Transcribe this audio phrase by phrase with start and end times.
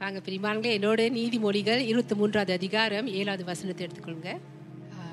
[0.00, 4.32] வாங்க பிரிமான்களே என்னோட நீதிமொழிகள் இருபத்தி மூன்றாவது அதிகாரம் ஏழாவது வசனத்தை எடுத்துக்கொள்ளுங்க.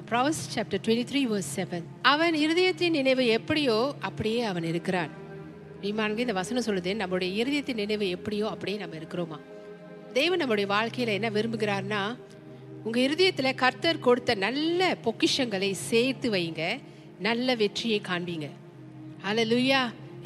[0.09, 3.75] Proverbs chapter twenty three verse seven அவன் இருதயத்தின் நினைவு எப்படியோ
[4.09, 5.12] அப்படியே அவன் இருக்கிறான்.
[5.83, 9.39] பிரிமான்களே இந்த வசனம் சொல்லுது நம்மளுடைய இருதயத்தின் நினைவு எப்படியோ அப்படியே நம்ம இருக்கிறோமா?
[10.17, 12.02] தேவன் நம்முடைய வாழ்க்கையில் என்ன விரும்புகிறார்னா
[12.86, 16.63] உங்கள் இருதயத்தில் கர்த்தர் கொடுத்த நல்ல பொக்கிஷங்களை சேர்த்து வைங்க
[17.29, 18.48] நல்ல வெற்றியை காண்பீங்க.
[19.29, 19.82] அல லுய்யா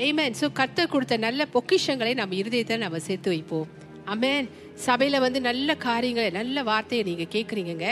[0.07, 3.67] ஏமேன் ஸோ கர்த்தர் கொடுத்த நல்ல பொக்கிஷங்களை நம்ம இருதயத்தை நம்ம சேர்த்து வைப்போம்.
[4.13, 4.47] அமேன்
[4.87, 7.87] சபையில் வந்து நல்ல காரியங்களை நல்ல வார்த்தையை நீங்கள் கேட்குறீங்க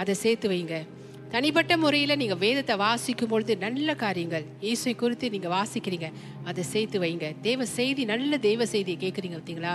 [0.00, 0.76] அதை சேர்த்து வைங்க.
[1.34, 6.08] தனிப்பட்ட முறையில் நீங்கள் வேதத்தை வாசிக்கும் பொழுது நல்ல காரியங்கள் இயேசுவை குறித்து நீங்கள் வாசிக்கிறீங்க.
[6.48, 7.28] அதை சேர்த்து வைங்க.
[7.46, 9.74] தேவ செய்தி நல்ல தெய்வ செய்தியை கேட்குறீங்க பார்த்தீங்களா?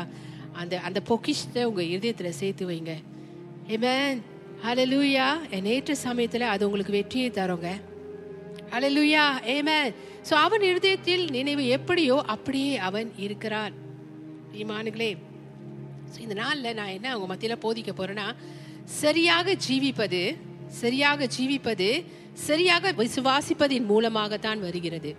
[0.62, 2.93] அந்த அந்த பொக்கிஷத்தை உங்கள் இருதயத்தில் சேர்த்து வைங்க.
[3.76, 4.20] ஏமேன்
[5.55, 7.70] என் நேற்று சமயத்தில் அது உங்களுக்கு வெற்றியை தரோங்க.
[8.73, 9.93] ஹalleluya ஏமேன்
[10.29, 13.73] ஸோ அவன் இருதயத்தில் நினைவு எப்படியோ அப்படியே அவன் இருக்கிறான்.
[14.63, 15.09] இமானுகளே
[16.13, 18.27] ஸோ இந்த நாளில் நான் என்ன அவங்க மத்தியில் போதிக்க போகிறேன்னா
[19.02, 20.21] சரியாக ஜீவிப்பது
[20.82, 21.90] சரியாக ஜீவிப்பது
[22.48, 25.12] சரியாக விசுவாசிப்பதின் மூலமாகத்தான் வருகிறது.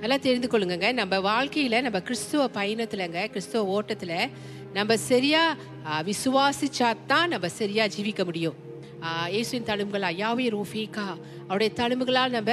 [0.00, 4.18] நல்லா தெரிந்து கொள்ளுங்க நம்ம வாழ்க்கையில் நம்ம கிறிஸ்துவ பயணத்துலங்க கிறிஸ்துவ ஓட்டத்தில்
[4.78, 8.56] நம்ம சரியாக விசுவாசிச்சாதான் நம்ம சரியாக ஜீவிக்க முடியும்.
[9.34, 11.06] இயேசுவின் தழும்புகளா யாவே ரோஃபீகா
[11.46, 12.52] அவருடைய தழும்புகளால் நம்ம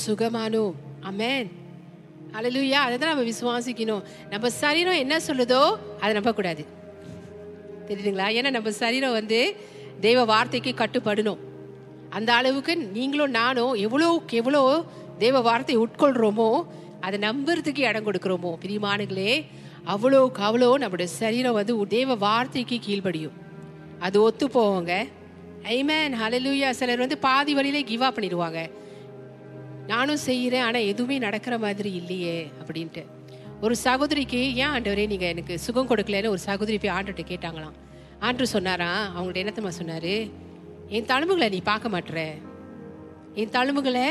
[0.00, 0.74] சுகமானோம்.
[1.10, 1.48] அமேன்
[2.38, 4.02] அழலுயா அதை தான் நம்ம விசுவாசிக்கணும்.
[4.32, 5.62] நம்ம சரீரம் என்ன சொல்லுதோ
[6.00, 6.64] அதை நம்பக்கூடாது.
[7.88, 8.26] தெரியுதுங்களா?
[8.38, 9.40] ஏன்னா நம்ம சரீரம் வந்து
[10.00, 11.40] தெய்வ வார்த்தைக்கு கட்டுப்படணும்.
[12.16, 14.62] அந்த அளவுக்கு நீங்களும் நானும் எவ்வளோக்கு எவ்வளோ
[15.22, 16.50] தெய்வ வார்த்தையை உட்கொள்கிறோமோ
[17.06, 19.32] அதை நம்புறதுக்கு இடம் கொடுக்குறோமோ பிரியமானுங்களே
[19.94, 23.36] அவ்வளோக்கு அவ்வளோ நம்முடைய சரீரம் வந்து தெய்வ வார்த்தைக்கு கீழ்படியும்
[24.06, 24.92] அது ஒத்து போவோங்க.
[25.76, 28.60] ஐமேன் ஹலலூயா சிலர் வந்து பாதி வழியிலே கிவ் அப் பண்ணிடுவாங்க.
[29.92, 33.02] நானும் செய்கிறேன் ஆனால் எதுவுமே நடக்கிற மாதிரி இல்லையே அப்படின்ட்டு.
[33.66, 37.76] ஒரு சகோதரிக்கு ஏன் ஆண்டவரே நீங்கள் எனக்கு சுகம் கொடுக்கலன்னு ஒரு சகோதரி போய் ஆண்டுகிட்ட கேட்டாங்களாம்.
[38.26, 40.12] ஆண்டு சொன்னாராம் அவங்கள்ட்ட என்னத்தம்மா சொன்னார்?
[40.96, 42.18] என் தழும்புகளை நீ பார்க்க மாட்டுற.
[43.40, 44.04] என் தழும்புகளை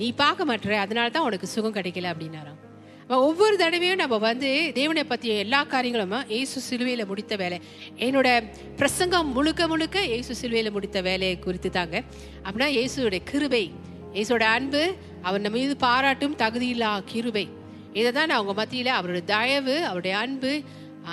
[0.00, 0.72] நீ பார்க்க மாட்டுற.
[0.84, 2.60] அதனால தான் உனக்கு சுகம் கிடைக்கல அப்படின்னாராம்.
[3.06, 7.58] அவன் ஒவ்வொரு தடவையும் நம்ம வந்து தேவனை பற்றிய எல்லா காரியங்களும் ஏசு சிலுவையில் முடித்த வேலை.
[8.06, 8.28] என்னோட
[8.80, 11.96] பிரசங்கம் முழுக்க முழுக்க ஏசு சிலுவையில் முடித்த வேலையை குறித்து தாங்க
[12.44, 13.64] அப்படின்னா இயேசுடைய கிருபை
[14.14, 14.84] இயேசுவோட அன்பு
[15.28, 17.44] அவன் நம்ம மீது பாராட்டும் தகுதியில்லா கிருபை.
[17.98, 20.52] இதை தான் நான் அவங்க மத்தியில் அவரோட தயவு அவருடைய அன்பு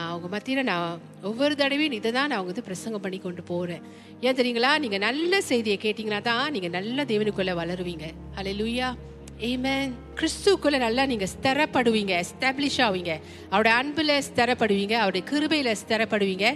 [0.07, 3.85] அவங்க மத்தியில் நான் ஒவ்வொரு தடவையும் இதை தான் நான் வந்து பிரசங்கம் பண்ணி கொண்டு போகிறேன்
[4.25, 4.71] ஏன் தெரியுங்களா?
[4.83, 8.05] நீங்கள் நல்ல செய்தியை கேட்டிங்கன்னா தான் நீங்கள் நல்ல தேவனுக்குள்ளே வளருவீங்க.
[8.39, 8.89] அலை லூயா
[9.49, 13.13] ஏமேன் கிறிஸ்துக்குள்ள நல்லா நீங்கள் ஸ்திரப்படுவீங்க எஸ்டாப்ளிஷ் ஆவீங்க.
[13.49, 16.47] அவருடைய அன்பில் ஸ்திரப்படுவீங்க அவருடைய கிருபையில் ஸ்திரப்படுவீங்க.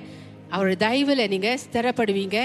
[0.54, 2.40] அவருடைய தயவில் நீங்கள் ஸ்திரப்படுவீங்க.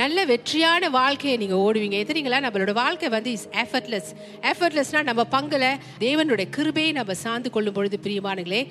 [0.00, 1.96] நல்ல வெற்றியான வாழ்க்கையை நீங்கள் ஓடுவீங்க.
[2.02, 4.10] எத்தனைங்களா நம்மளோட வாழ்க்கை வந்து இஸ் எஃபர்ட்லெஸ்
[4.50, 5.68] எஃபர்ட்லெஸ்னால் நம்ம பங்கில்
[6.04, 8.62] தேவனுடைய கிருபையை நம்ம சார்ந்து கொள்ளும் பொழுது பிரியமானங்களே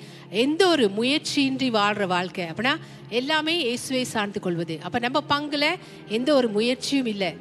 [0.44, 2.74] எந்த ஒரு முயற்சியின்றி வாழ்கிற வாழ்க்கை அப்படின்னா
[3.20, 4.76] எல்லாமே இயேசுவை சார்ந்து கொள்வது.
[4.82, 5.70] அப்போ நம்ம பங்கில்
[6.18, 7.32] எந்த ஒரு முயற்சியும் இல்லை.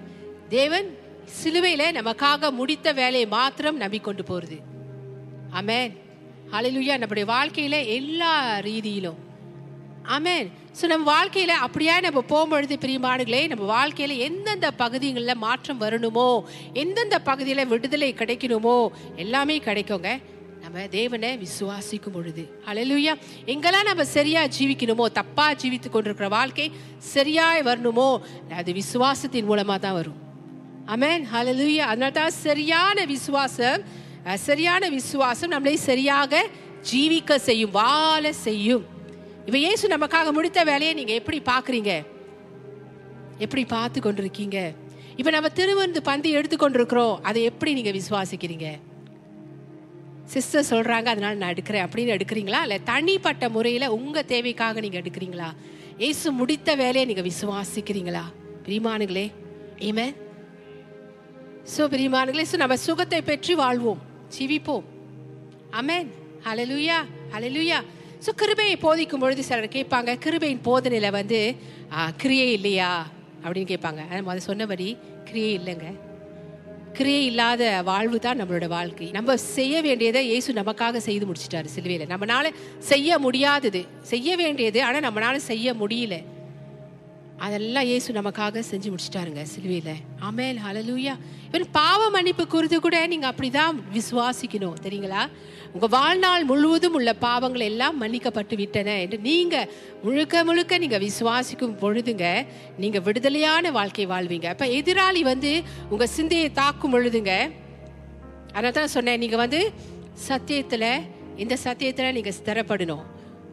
[0.57, 0.89] தேவன்
[1.41, 4.57] சிலுவையில் நமக்காக முடித்த வேலையை மாத்திரம் நம்பிக்கொண்டு போகிறது
[5.59, 5.93] அமேன்
[6.55, 8.33] அலையிலுயா நம்முடைய வாழ்க்கையில் எல்லா
[8.67, 9.21] ரீதியிலும்
[10.13, 16.29] அமேன் ஸோ நம்ம வாழ்க்கையில் அப்படியே நம்ம போகும்பொழுது பிரியமானுகளே நம்ம வாழ்க்கையில் எந்தெந்த பகுதிகளில் மாற்றம் வரணுமோ
[16.81, 18.77] எந்தெந்த பகுதியில் விடுதலை கிடைக்கணுமோ
[19.23, 20.09] எல்லாமே கிடைக்குங்க.
[20.63, 22.43] நம்ம தேவனை விசுவாசிக்கும் பொழுது.
[22.69, 23.13] அழலுயா
[23.53, 26.67] எங்கெல்லாம் நம்ம சரியா ஜீவிக்கணுமோ தப்பா ஜீவித்து கொண்டிருக்கிற வாழ்க்கை
[27.13, 28.09] சரியாய் வரணுமோ
[28.61, 30.19] அது விசுவாசத்தின் மூலமாக தான் வரும்.
[30.95, 33.83] அமேன் ஹalleluya அதனால தான் சரியான விசுவாசம்
[34.47, 36.43] சரியான விசுவாசம் நம்மளை சரியாக
[36.91, 38.83] ஜீவிக்க செய்யும் வாழ செய்யும்.
[39.49, 41.91] இவ இயேசு நமக்காக முடித்த வேலையை நீங்க எப்படி பாக்குறீங்க?
[43.37, 44.59] எப்படி பார்த்து கொண்டிருக்கீங்க?
[45.19, 48.67] இப்ப நம்ம திருவந்து பந்தி எடுத்துக்கொண்டிருக்கிறோம் அதை எப்படி நீங்க விசுவாசிக்கிறீங்க?
[50.33, 51.85] சிஸ்டர் சொல்றாங்க அதனால நான் எடுக்கிறேன்.
[51.87, 52.61] அப்படின்னு எடுக்கிறீங்களா?
[52.65, 55.49] இல்ல தனிப்பட்ட முறையில உங்க தேவைக்காக நீங்க எடுக்கிறீங்களா?
[55.97, 58.23] ஏசு முடித்த வேலையை நீங்க விசுவாசிக்கிறீங்களா?
[58.67, 59.25] பிரிமானுங்களே
[59.89, 60.07] ஏமே
[61.73, 64.01] ஸோ பிரிமானுங்களே ஸோ நம்ம சுகத்தை பெற்று வாழ்வோம்.
[64.35, 64.85] ஜீவிப்போம்.
[65.79, 66.09] அமேன்
[66.51, 66.97] அலலுயா
[67.35, 67.79] அலலுயா
[68.25, 71.39] ஸோ கிருபையை போதிக்கும் பொழுது சிலர் கேட்பாங்க கிருபையின் போதனையில் வந்து
[72.21, 72.91] கிரியே இல்லையா?
[73.43, 74.01] அப்படின்னு கேட்பாங்க.
[74.13, 74.87] நம்ம அதை சொன்னபடி
[75.27, 75.87] கிரியே இல்லைங்க.
[76.97, 79.07] கிரியை இல்லாத வாழ்வு தான் நம்மளோட வாழ்க்கை.
[79.17, 82.11] நம்ம செய்ய வேண்டியதை இயேசு நமக்காக செய்து முடிச்சிட்டாரு சிலுவையில்.
[82.13, 82.51] நம்மளால
[82.91, 83.81] செய்ய முடியாதது.
[84.11, 86.17] செய்ய வேண்டியது ஆனால் நம்மளால செய்ய முடியல.
[87.43, 89.95] அதெல்லாம் இயேசு நமக்காக செஞ்சு முடிச்சிட்டாருங்க சிலுவையில்.
[90.27, 91.13] ஆமேல் ஹலலூயா
[91.47, 95.23] இவன் பாவ மன்னிப்பு குறித்து கூட நீங்கள் அப்படி தான் விசுவாசிக்கணும் தெரியுங்களா?
[95.75, 99.69] உங்கள் வாழ்நாள் முழுவதும் உள்ள பாவங்கள் எல்லாம் மன்னிக்கப்பட்டு விட்டன என்று நீங்கள்
[100.05, 102.25] முழுக்க முழுக்க நீங்கள் விசுவாசிக்கும் பொழுதுங்க
[102.83, 104.49] நீங்கள் விடுதலையான வாழ்க்கை வாழ்வீங்க.
[104.55, 105.53] அப்போ எதிராளி வந்து
[105.93, 107.33] உங்கள் சிந்தையை தாக்கும் பொழுதுங்க
[108.55, 109.61] அதனால தான் சொன்னேன் நீங்கள் வந்து
[110.29, 110.91] சத்தியத்தில்
[111.43, 113.03] இந்த சத்தியத்தில் நீங்கள் ஸ்திரப்படணும்.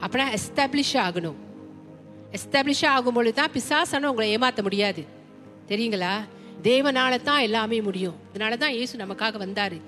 [0.02, 1.38] அப்படின்னா எஸ்டாப்ளிஷ் ஆகணும்.
[2.37, 5.05] எஸ்டாப்ளிஷ் ஆகும் பொழுது தான் பிசாசான உங்களை ஏமாற்ற முடியாது.
[5.69, 6.14] தெரியுங்களா?
[6.62, 8.14] தேவனால தான் எல்லாமே முடியும்.
[8.34, 9.81] இதனால தான் இயேசு நமக்காக வந்தாரு.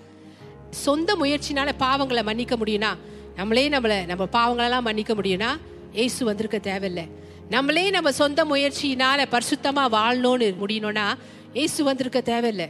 [0.71, 2.97] சொந்த முயற்சினால பாவங்களை மன்னிக்க முடியும்னா
[3.37, 5.51] நம்மளே நம்மளை நம்ம பாவங்களெல்லாம் மன்னிக்க முடியும்னா
[5.93, 7.09] ஏசு வந்திருக்க தேவையில்லை.
[7.51, 11.07] நம்மளே நம்ம சொந்த முயற்சியினால பரிசுத்தமா வாழணும்னு முடியணும்னா
[11.53, 12.69] ஏசு வந்திருக்க தேவையில்லை.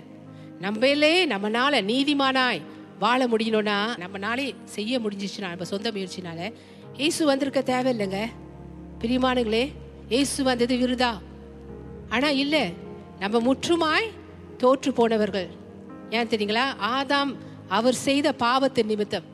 [0.61, 2.62] நம்மளே நம்மனால நீதிமானாய்
[2.99, 6.53] வாழ முடியணும்னா நம்மனாலே செய்ய முடிஞ்சிச்சுனா நம்ம சொந்த முயற்சினால
[6.97, 8.20] ஏசு வந்திருக்க தேவையில்லைங்க.
[9.05, 9.65] பிரிமானுங்களே
[10.12, 11.11] இயேசு வந்தது விருதா?
[12.09, 12.56] ஆனா இல்ல
[13.23, 14.06] நம்ம முற்றுமாய்
[14.62, 15.49] தோற்று போனவர்கள்.
[16.11, 16.65] ஏன் தெரியுங்களா?
[16.93, 17.33] ஆதாம்
[17.69, 19.27] அவர் செய்த பாவத்தின் நிமித்தம்.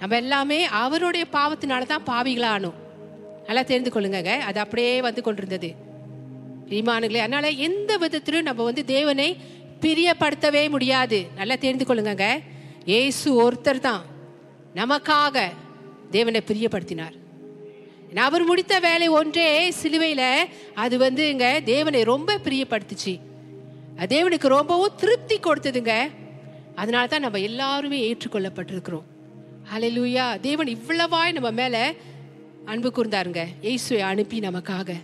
[0.00, 2.78] நம்ம எல்லாமே அவருடைய பாவத்தினால தான் பாவிகளானோம்.
[3.46, 5.70] நல்லா தெரிந்து கொள்ளுங்க அது அப்படியே வந்து கொண்டிருந்தது.
[6.68, 9.28] பிரிமானுங்களே அதனால எந்த விதத்திலும் நம்ம வந்து தேவனை
[9.84, 11.20] பிரியப்படுத்தவே முடியாது.
[11.40, 12.28] நல்லா தெரிந்து கொள்ளுங்க
[12.92, 14.04] இயேசு ஒருத்தர் தான்.
[14.80, 15.36] நமக்காக
[16.16, 17.16] தேவனை பிரியப்படுத்தினார்.
[18.14, 20.36] அவர் முடித்த வேலை ஒன்றே சிலுவையில
[20.74, 23.20] அது வந்து இங்க தேவனை ரொம்ப பிரியப்படுத்துச்சு.
[23.98, 26.10] தேவனுக்கு ரொம்பவும் திருப்தி கொடுத்ததுங்க.
[26.74, 29.02] அதனால தான் நம்ம எல்லாருமே ஏற்றுக்கொள்ளப்பட்டிருக்கிறோம்.
[29.74, 31.92] ஹalleluya தேவன் இவ்வளவாய் நம்ம மேல
[32.64, 33.44] அன்பு கூர்ந்தாருங்க.
[33.60, 34.94] இயேசுவை அனுப்பி நமக்காக.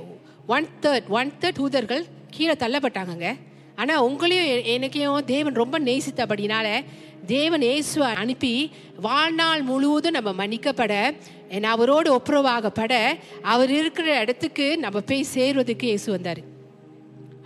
[0.47, 3.35] ஒன் தேர்ட் ஒன் தேர்ட் ஊதர்கள் கீழே தள்ளப்பட்டாங்கங்க.
[3.75, 6.85] ஆனா உங்களையும் எனக்கையும் தேவன் ரொம்ப நேசித்தபடினால
[7.25, 8.71] தேவன் இயேசுவை அனுப்பி
[9.01, 11.15] வாழ்நாள் முழுவதும் நம்ம மன்னிக்கப்பட
[11.49, 12.93] and அவரோடு ஒப்புரவாகப்பட
[13.41, 16.41] அவர் இருக்கிற இடத்துக்கு நம்ம போய் சேர்வதற்கு இயேசு வந்தார்.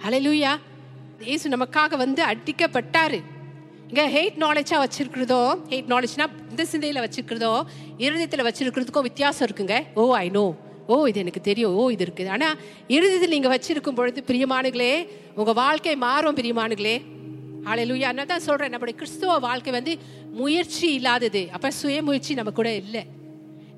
[0.05, 0.51] ஹalleluya
[1.19, 3.21] இயேசு நமக்காக வந்து அடிக்கப்பட்டாரு.
[3.87, 7.61] இங்க ஹெயிட் நாலேஜா வச்சிருக்கிறதோ ஹெயிட் நாலேஜ்னா இந்த சிந்தையில வச்சிருக்கிறதோ
[7.97, 9.83] இருதயத்துல வச்சிருக்கிறதுக்கும் வித்தியாசம் இருக்குங்க.
[9.93, 10.55] ஓ ஐ நோ
[10.93, 11.73] ஓ இது எனக்கு தெரியும்.
[11.79, 12.31] ஓ இது இருக்குது.
[12.35, 12.55] ஆனால்
[12.95, 14.93] இறுதியில் நீங்கள் வச்சிருக்கும் பொழுது பிரியமானுகளே
[15.39, 16.95] உங்கள் வாழ்க்கை மாறும் பிரியமானுகளே.
[17.67, 19.93] ஹalleluya அதனால தான் சொல்கிறேன் நம்முடைய கிறிஸ்துவ வாழ்க்கை வந்து
[20.39, 21.41] முயற்சி இல்லாதது.
[21.55, 23.01] அப்ப சுயமுயற்சி நம்ம கூட இல்லை.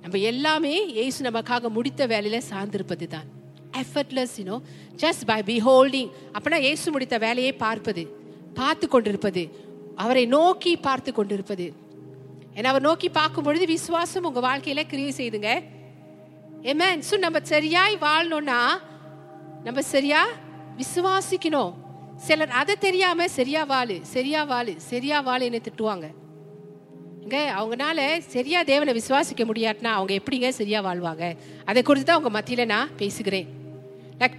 [0.04, 0.74] நம்ம எல்லாமே
[1.04, 3.28] ஏசு நமக்காக முடித்த வேலையில் சார்ந்திருப்பது தான்.
[3.82, 4.58] Effortless you know
[5.04, 8.04] just by beholding அப்படின்னா ஏசு முடித்த வேலையை பார்ப்பது
[8.60, 9.44] பார்த்து கொண்டிருப்பது
[10.04, 11.68] அவரை நோக்கி பார்த்து கொண்டிருப்பது.
[12.58, 15.52] ஏன்னா அவர் நோக்கி பார்க்கும் பொழுது விசுவாசம் உங்கள் வாழ்க்கையில கிரியை செய்துங்க.
[16.64, 18.68] ஏமேன் ஸோ நம்ம சரியாய் வாழணும்னா
[19.64, 20.28] நம்ம சரியா
[20.78, 21.74] விசுவாசிக்கணும்.
[22.18, 26.10] சிலர் அதை தெரியாம சரியா வாழு சரியா வாழு சரியா வாழுன்னு திட்டுவாங்க.
[27.22, 31.36] இங்க அவங்கனால சரியா தேவனை விசுவாசிக்க முடியாட்டினா அவங்க எப்படிங்க சரியா வாழ்வாங்க?
[31.66, 33.48] அதை குறித்து தான் உங்க மத்தியில நான் பேசுகிறேன்.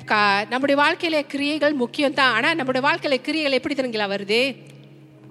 [0.06, 4.56] கா- நம்முடைய வாழ்க்கையில கிரியைகள் முக்கியம் தான் ஆனா நம்முடைய வாழ்க்கையில கிரியைகள் எப்படி தெரியுங்களா வருது?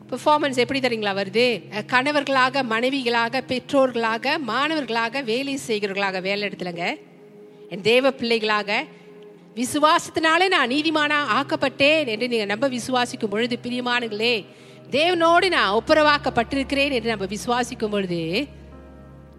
[0.10, 1.46] பெர்ஃபார்மன்ஸ் எப்படி தெரியுங்களா வருது?
[1.86, 6.86] கணவர்களாக மனைவிகளாக பெற்றோர்களாக மாணவர்களாக வேலை செய்கிறவர்களாக வேலை இடத்துலங்க.
[7.70, 8.84] என் தேவ பிள்ளைகளாக
[9.56, 14.46] விசுவாசத்தினாலே நான் நீதிமானா ஆக்கப்பட்டேன் என்று நீங்கள் நம்ப விசுவாசிக்கும் பொழுது பிரியமானுங்களே
[14.92, 18.22] தேவனோடு நான் ஒப்புரவாக்கப்பட்டிருக்கிறேன் என்று நம்ம விசுவாசிக்கும் பொழுது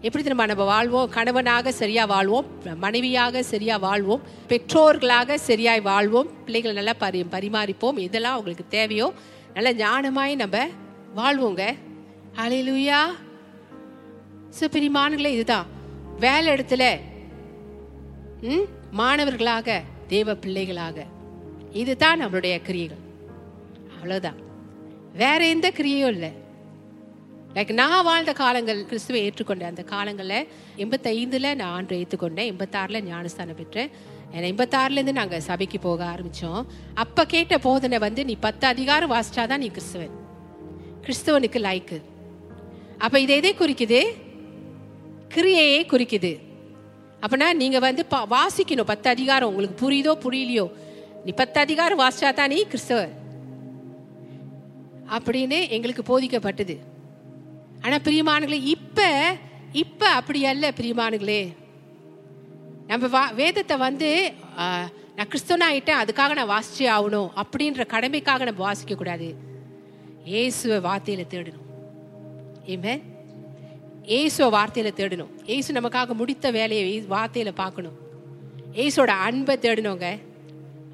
[0.05, 1.09] எப்படி தெரியுமா நம்ம வாழ்வோம்?
[1.09, 2.45] கணவனாக சரியா வாழ்வோம்
[2.75, 9.13] மனைவியாக சரியா வாழ்வோம் பெற்றோர்களாக சரியாய் வாழ்வோம் பிள்ளைகளை நல்லா பரி பரிமாறிப்போம் இதெல்லாம் உங்களுக்கு தேவையோ
[9.53, 10.67] நல்ல ஞானமாய் நம்ம
[11.15, 11.75] வாழ்வோங்க.
[12.35, 12.99] அலையிலுயா
[14.59, 15.65] பிரிமானங்களே இதுதான்.
[16.19, 16.99] வேலை இடத்துல
[18.41, 21.05] ம், மாணவர்களாக தேவ பிள்ளைகளாக.
[21.71, 22.97] இதுதான் நம்மளுடைய கிரியைகள்.
[23.97, 24.35] அவ்வளோதான்
[25.13, 26.31] வேற எந்த கிரியையும் இல்லை.
[27.53, 30.47] லைக் நான் வாழ்ந்த காலங்கள் கிறிஸ்துவை ஏற்றுக்கொண்டேன் அந்த காலங்களில்
[30.77, 33.89] எண்பத்தைந்தில் நான் ஆண்டு ஏற்றுக்கொண்டேன் எண்பத்தாறில் ஞானஸ்தானம் பெற்றேன்.
[34.31, 39.69] எண்பத்தாறுலேருந்து நாங்கள் சபைக்கு போக ஆரம்பித்தோம் அப்போ கேட்ட போதனை வந்து நீ பத்து அதிகாரம் வாசிச்சா தான் நீ
[39.69, 40.09] கிறிஸ்துவன்.
[41.01, 42.01] கிறிஸ்துவனுக்கு லைக்கு
[42.97, 44.03] அப்போ இதை எதை குறிக்குது?
[45.33, 46.39] கிரியையே குறிக்குது.
[47.21, 48.83] அப்படின்னா நீங்கள் வந்து பா- வாசிக்கணும்.
[48.83, 50.71] பத்து அதிகாரம் உங்களுக்கு புரியுதோ புரியலையோ?
[51.25, 53.11] நீ பத்து அதிகாரம் வாசிச்சா தான் நீ கிறிஸ்தவர்
[55.09, 56.79] அப்படின்னு எங்களுக்கு போதிக்கப்பட்டது.
[57.81, 59.37] ஆனால் பிரியமானங்களே இப்போ
[59.71, 61.60] இப்போ அப்படி அல்ல பிரியமானங்களே.
[62.91, 64.09] நம்ம வா- வேதத்தை வந்து
[64.55, 69.27] நான் கிறிஸ்தவனாயிட்டேன் அதுக்காக நான் வாசிச்சே ஆகணும் அப்படின்ற கடமைக்காக நம்ம வாசிக்க கூடாது.
[70.25, 71.67] இயேசுவை வார்த்தையில தேடணும்.
[72.67, 72.93] ஏமே
[74.05, 75.31] இயேசுவை வார்த்தையில தேடணும்.
[75.45, 77.97] ஏசு நமக்காக முடித்த வேலையை வார்த்தையில் வார்த்தையில பார்க்கணும்.
[78.75, 80.07] ஏசோட அன்பை தேடணுங்க.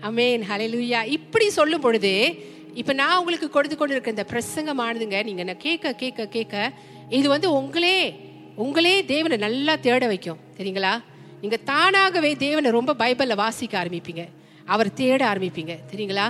[0.01, 2.13] அமேன் ஹalleluya இப்படி சொல்லும் பொழுது
[2.73, 6.55] இப்போ நான் உங்களுக்கு கொடுத்து கொண்டு இருக்க இந்த பிரசங்கமானதுங்க நீங்க நான் கேட்க கேட்க கேட்க
[7.09, 7.97] இது வந்து உங்களே
[8.55, 10.39] உங்களே தேவனை நல்லா தேட வைக்கும்.
[10.57, 10.93] சரிங்களா
[11.41, 14.23] நீங்க தானாகவே தேவனை ரொம்ப பைபிள்ல வாசிக்க ஆரம்பிப்பீங்க.
[14.73, 15.73] அவர் தேட ஆரம்பிப்பீங்க.
[15.91, 16.27] சரிங்களா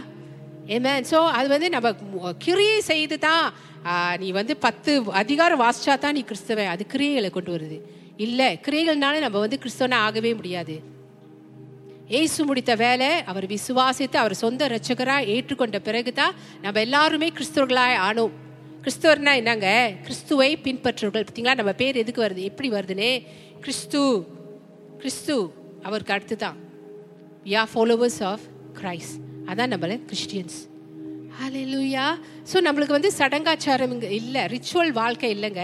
[0.76, 1.90] ஏமே ஸோ அது வந்து நம்ம
[2.46, 3.46] கிரியை செய்து தான்
[4.22, 7.78] நீ வந்து பத்து அதிகாரம் வாசிச்சா தான் நீ கிறிஸ்தவன் அது கிரியைகளை கொண்டு வருது.
[8.26, 10.76] இல்லை கிரியைகள்னால நம்ம வந்து கிறிஸ்தவனா ஆகவே முடியாது.
[12.20, 16.36] ஏசு முடித்த வேலை அவர் விசுவாசித்து அவர் சொந்த ரட்சகராக ஏற்றுக்கொண்ட பிறகுதான்
[16.66, 18.36] நம்ம எல்லாருமே கிறிஸ்தவர்களாய் ஆனோம்.
[18.84, 19.70] கிறிஸ்தவர்னா என்னங்க?
[20.06, 21.26] கிறிஸ்துவை பின்பற்றுவர்கள்.
[21.28, 21.56] பார்த்தீங்களா?
[21.62, 22.44] நம்ம பேர் எதுக்கு வருது?
[22.52, 23.12] எப்படி வருதுனே
[23.64, 24.02] கிறிஸ்து.
[25.01, 25.36] கிறிஸ்து
[25.88, 26.58] அவருக்கு அடுத்து தான்
[27.46, 28.46] we are followers of
[28.80, 29.18] Christ
[29.51, 30.58] அதான் நம்மள கிறிஸ்டியன்ஸ்
[31.39, 32.06] ஹலெலுயா
[32.51, 34.44] ஸோ நம்மளுக்கு வந்து சடங்காச்சாரம் இங்கே இல்லை.
[34.54, 35.63] ரிச்சுவல் வாழ்க்கை இல்லைங்க.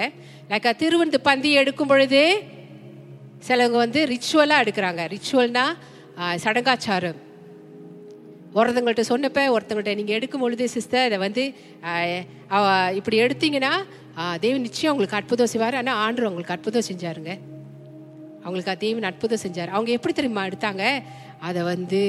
[0.51, 2.21] லைக் திருவந்து பந்தி எடுக்கும் பொழுது
[3.47, 5.01] சிலவங்க வந்து ரிச்சுவலாக எடுக்கிறாங்க.
[5.13, 5.65] ரிச்சுவல்னா
[6.43, 7.19] சடங்காச்சாரம்.
[8.59, 11.43] ஒருத்தவங்கள்ட்ட சொன்னப்ப ஒருத்தவங்கள்ட்ட நீங்கள் எடுக்கும் பொழுது சிஸ்டர் இதை வந்து
[12.99, 13.73] இப்படி எடுத்தீங்கன்னா
[14.43, 15.79] தேவன் நிச்சயம் உங்களுக்கு அற்புதம் செய்வார்.
[15.81, 17.33] ஆனால் ஆண்டு உங்களுக்கு அற்புதம் செஞ்சாருங்க.
[18.43, 19.73] அவங்களுக்கு தேவன் அற்புதம் செஞ்சார்.
[19.75, 20.83] அவங்க எப்படி தெரியுமா எடுத்தாங்க?
[21.47, 22.01] அதை வந்து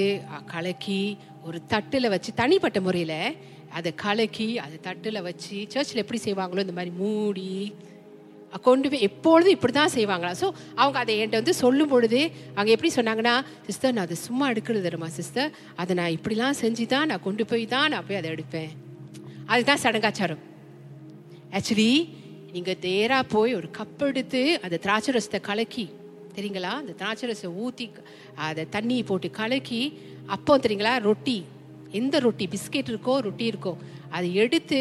[0.53, 1.01] கலக்கி
[1.49, 3.19] ஒரு தட்டில் வச்சு தனிப்பட்ட முறையில்
[3.79, 7.51] அதை கலக்கி அதை தட்டில் வச்சு சர்ச்சில் எப்படி செய்வாங்களோ இந்த மாதிரி மூடி
[8.67, 10.33] கொண்டு போய் எப்பொழுதும் இப்படி தான் செய்வாங்களா?
[10.41, 10.47] ஸோ
[10.81, 12.21] அவங்க அதை என்கிட்ட வந்து சொல்லும் பொழுது
[12.57, 13.33] அவங்க எப்படி சொன்னாங்கன்னா
[13.69, 15.51] சிஸ்டர் நான் அதை சும்மா எடுக்கிறது தருமா சிஸ்டர்.
[15.83, 18.71] அதை நான் இப்படிலாம் செஞ்சு தான் நான் கொண்டு போய் தான் நான் போய் அதை எடுப்பேன்.
[19.53, 20.43] அதுதான் சடங்காச்சாரம்.
[21.57, 21.91] ஆக்சுவலி
[22.55, 25.87] நீங்கள் தேராக போய் ஒரு கப் எடுத்து அந்த திராட்சை ரசத்தை கலக்கி
[26.37, 26.73] தெரியுங்களா?
[26.83, 27.87] அந்த திராட்சரசை ஊற்றி
[28.47, 29.83] அதை தண்ணி போட்டு கலக்கி
[30.27, 30.95] அப்போ தெரியுங்களா?
[31.09, 31.37] ரொட்டி.
[32.01, 32.49] எந்த ரொட்டி?
[32.55, 33.73] பிஸ்கெட் இருக்கோ ரொட்டி இருக்கோ.
[34.17, 34.79] அதை எடுத்து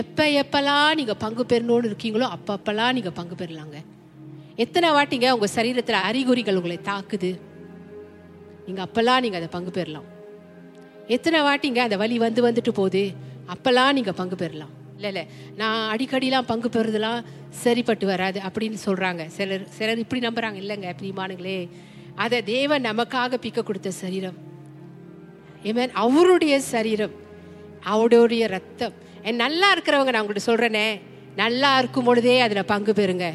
[0.00, 3.78] எப்போ எப்பெல்லாம் நீங்கள் பங்கு பெறணும்னு இருக்கீங்களோ அப்போ அப்பெல்லாம் நீங்கள் பங்கு பெறலாங்க.
[4.64, 7.30] எத்தனை வாட்டிங்க உங்கள் சரீரத்தில் அறிகுறிகள் உங்களை தாக்குது?
[8.66, 10.08] நீங்கள் அப்போல்லாம் நீங்கள் அதை பங்கு பெறலாம்.
[11.16, 13.02] எத்தனை வாட்டிங்க அந்த வலி வந்து வந்துட்டு போகுது?
[13.54, 14.72] அப்போல்லாம் நீங்கள் பங்கு பெறலாம்.
[14.98, 15.24] இல்லை இல்லை.
[15.60, 17.20] நான் அடிக்கடிலாம் பங்கு பெறுறதுலாம்
[17.62, 21.58] சரிப்பட்டு வராது அப்படின்னு சொல்கிறாங்க சிலர் சிலர் இப்படி நம்புகிறாங்க இல்லைங்க பிரியமானுங்களே
[22.24, 24.38] அதை தேவன் நமக்காக பிக்க கொடுத்த சரீரம்.
[25.68, 27.14] ஏமேன் அவருடைய சரீரம்
[27.92, 28.94] அவருடைய ரத்தம்.
[29.28, 30.86] என் நல்லா இருக்கிறவங்க நான் உங்கள்கிட்ட சொல்கிறேனே
[31.42, 33.26] நல்லா இருக்கும் பொழுதே அதில் பங்கு பெறுங்க.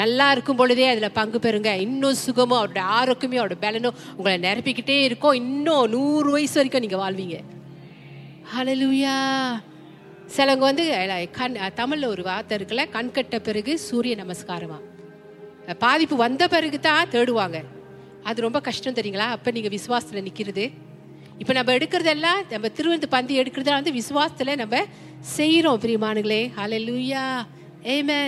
[0.00, 1.70] நல்லா இருக்கும் பொழுதே அதில் பங்கு பெறுங்க.
[1.86, 5.38] இன்னும் சுகமும் அவருடைய ஆரோக்கியமும் அவருடைய பலனும் உங்களை நிரப்பிக்கிட்டே இருக்கும்.
[5.42, 7.38] இன்னும் நூறு வயசு வரைக்கும் நீங்கள் வாழ்வீங்க.
[8.52, 9.16] ஹலலூயா
[10.34, 10.84] சிலவங்க வந்து
[11.38, 14.78] கண் தமிழில் ஒரு வார்த்தை இருக்குல்ல கண் கட்ட பிறகு சூரிய நமஸ்காரமா?
[15.84, 17.58] பாதிப்பு வந்த பிறகு தான் தேடுவாங்க.
[18.28, 19.28] அது ரொம்ப கஷ்டம் தெரியுங்களா?
[19.36, 20.64] அப்போ நீங்கள் விசுவாசத்தில் நிற்கிறது
[21.40, 24.76] இப்போ நம்ம எடுக்கிறதெல்லாம் நம்ம திருவந்து பந்தி எடுக்கிறதெல்லாம் வந்து விசுவாசத்தில் நம்ம
[25.36, 27.24] செய்கிறோம் பிரியமானுங்களே ஹலை லூயா
[27.94, 28.20] ஏமே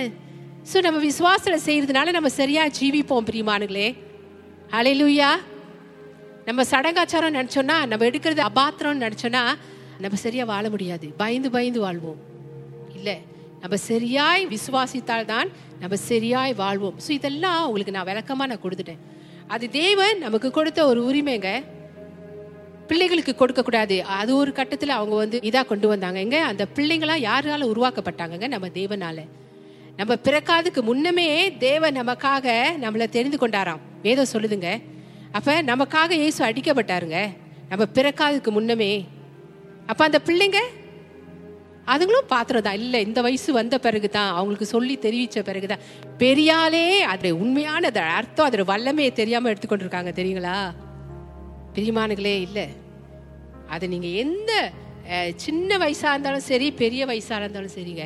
[0.71, 3.87] ஸோ நம்ம விசுவாசத்தில் செய்கிறதுனால நம்ம சரியாக ஜீவிப்போம் பிரியமானுங்களே
[4.99, 5.29] லூயா
[6.45, 9.43] நம்ம சடங்காச்சாரம் நினச்சோன்னா நம்ம எடுக்கிறது அபாத்திரம்னு நினச்சோன்னா
[10.03, 11.07] நம்ம சரியா வாழ முடியாது.
[11.17, 12.19] பயந்து பயந்து வாழ்வோம்.
[12.95, 13.17] இல்லை
[13.61, 16.97] நம்ம சரியாய் விசுவாசித்தால் தான் நம்ம சரியாய் வாழ்வோம்.
[17.07, 19.01] ஸோ இதெல்லாம் உங்களுக்கு நான் விளக்கமா நான் கொடுத்துட்டேன்.
[19.47, 21.63] அது தேவன் நமக்கு கொடுத்த ஒரு உரிமைங்க.
[22.87, 26.19] பிள்ளைகளுக்கு கொடுக்கக்கூடாது அது ஒரு கட்டத்தில் அவங்க வந்து இதா கொண்டு வந்தாங்க.
[26.19, 26.43] எங்க?
[26.43, 28.47] அந்த பிள்ளைங்களாம் யாரால உருவாக்கப்பட்டாங்கங்க?
[28.47, 29.19] நம்ம தேவனால.
[29.97, 32.47] நம்ம பிறக்காதுக்கு முன்னமே தேவன் நமக்காக
[32.81, 33.79] நம்மளை தெரிந்து கொண்டாராம்.
[34.01, 34.81] வேதம் சொல்லுதுங்க.
[35.31, 37.17] அப்ப நமக்காக இயேசு அடிக்கப்பட்டாருங்க.
[37.69, 38.91] நம்ம பிறக்காதுக்கு முன்னமே
[39.91, 40.59] அப்ப அந்த பிள்ளைங்க
[41.91, 45.85] அதுங்களும் பாத்திரம் தான் இல்லை இந்த வயசு வந்த பிறகு தான் அவங்களுக்கு சொல்லி தெரிவித்த பிறகு தான்
[46.21, 50.57] பெரியாலே அது உண்மையான அர்த்தம் அதோட வல்லமையை தெரியாம எடுத்துக்கொண்டிருக்காங்க தெரியுங்களா?
[51.75, 52.65] பிரிமானுகளே இல்லை.
[53.73, 54.51] அது நீங்க எந்த
[55.45, 58.05] சின்ன வயசா இருந்தாலும் சரி பெரிய வயசா இருந்தாலும் சரிங்க.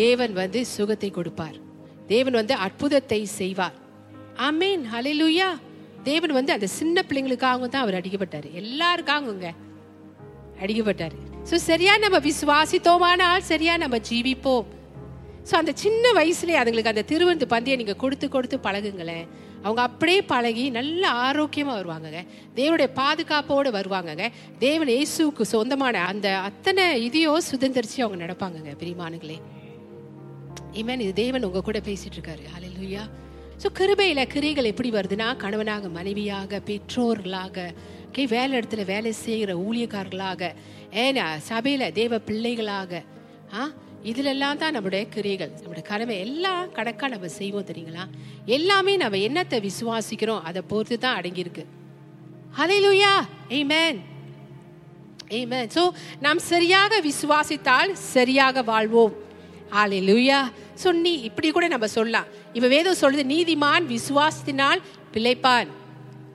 [0.00, 1.56] தேவன் வந்து சுகத்தை கொடுப்பார்.
[2.12, 3.76] தேவன் வந்து அற்புதத்தை செய்வார்.
[4.48, 4.82] ஆமீன்.
[4.94, 5.50] ஹலிலுயா
[6.08, 8.48] தேவன் வந்து அந்த சின்ன பிள்ளைங்களுக்காக தான் அவர் அடிக்கப்பட்டார்.
[8.62, 9.48] எல்லாருக்காகங்க
[10.62, 11.14] அடிக்கப்பட்டார்.
[11.48, 14.66] ஸோ சரியா நம்ம விசுவாசித்தோமானால் சரியா நம்ம ஜீவிப்போம்.
[15.48, 19.26] ஸோ அந்த சின்ன வயசுலேயே அதுங்களுக்கு அந்த திருவந்து பந்தயம் நீங்கள் கொடுத்து கொடுத்து பழகுங்களேன்.
[19.64, 22.20] அவங்க அப்படியே பழகி நல்ல ஆரோக்கியமாக வருவாங்கங்க.
[22.58, 24.24] தேவனுடைய பாதுகாப்போடு வருவாங்கங்க.
[24.64, 29.38] தேவன் இயேசுவுக்கு சொந்தமான அந்த அத்தனை இதையோ சுதந்திரிச்சு அவங்க நடப்பாங்கங்க பிரிமானுங்களே
[30.80, 33.04] இமேன் இது தேவன் உங்கள் கூட பேசிட்டு இருக்காரு ஹalleluya
[33.62, 37.56] ஸோ கிருபையில் கிரிகள் எப்படி வருதுன்னா கணவனாக மனைவியாக பெற்றோர்களாக
[38.06, 40.42] ஓகே வேலை இடத்துல வேலை செய்கிற ஊழியக்காரர்களாக
[41.02, 42.92] ஏன்னா சபையில தேவ பிள்ளைகளாக
[43.52, 43.64] ஆ?
[44.04, 45.52] இதுலெல்லாம் தான் நம்முடைய கிரியைகள்.
[45.54, 48.04] நம்முடைய கடமை எல்லாம் கணக்கா நம்ம செய்வோம் தெரியுங்களா?
[48.48, 51.64] எல்லாமே நம்ம என்னத்தை விசுவாசிக்கிறோம் அதை பொறுத்து தான் அடங்கியிருக்கு.
[52.58, 53.12] ஹalleluya
[53.58, 53.98] ஆமென்
[55.38, 55.82] ஆமென் ஸோ
[56.20, 59.14] நாம் சரியாக விசுவாசித்தால் சரியாக வாழ்வோம்.
[59.72, 60.38] ஹalleluya
[60.82, 62.28] ஸோ நீ இப்படி கூட நம்ம சொல்லலாம்.
[62.54, 64.80] இப்போ வேதம் சொல்லுது நீதிமான் விசுவாசத்தினால்
[65.14, 65.68] பிழைப்பான்.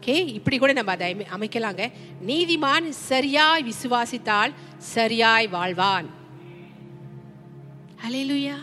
[0.01, 1.91] ஓகே இப்படி கூட நம்ம அதை அமை- அமைக்கலாங்க.
[2.27, 6.05] நீதிமான் சரியாய் விசுவாசித்தால் சரியாய் வாழ்வான்.
[8.07, 8.53] ஹalleluya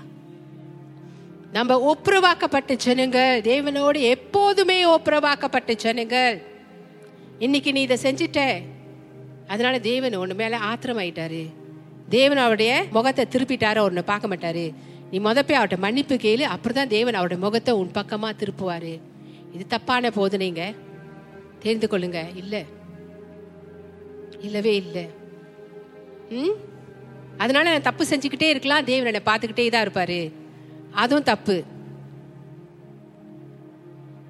[1.53, 6.43] நம்ம ஒப்புரவாக்கப்பட்ட ஜனங்கள் தேவனோடு எப்போதுமே ஒப்புரவாக்கப்பட்ட ஜனங்கள்.
[7.39, 8.63] இன்னைக்கு நீ இதை செஞ்சிட்ட.
[9.47, 11.47] அதனால தேவன் ஒன்று மேல ஆத்திரமாயிட்டாரு.
[12.09, 14.75] தேவன் அவருடைய முகத்தை திருப்பிட்டாரு ஒன்று பார்க்க மாட்டாரு.
[15.11, 19.01] நீ முதப்பே போய் அவர்கிட்ட மன்னிப்பு கேளு அப்புறம் தான் தேவன் அவருடைய முகத்தை உன் பக்கமாக திருப்புவாரு.
[19.53, 20.75] இது தப்பான போதனைங்க.
[21.61, 22.65] தெரிந்து கொள்ளுங்க இல்லை.
[24.41, 25.09] இல்லவே இல்லை.
[26.29, 26.55] ம்?
[27.37, 28.85] அதனால நான் தப்பு செஞ்சுக்கிட்டே இருக்கலாம்.
[28.85, 30.33] தேவன் என்னை பார்த்துக்கிட்டே தான் இருப்பாரு.
[30.93, 31.63] அதுவும் தப்பு.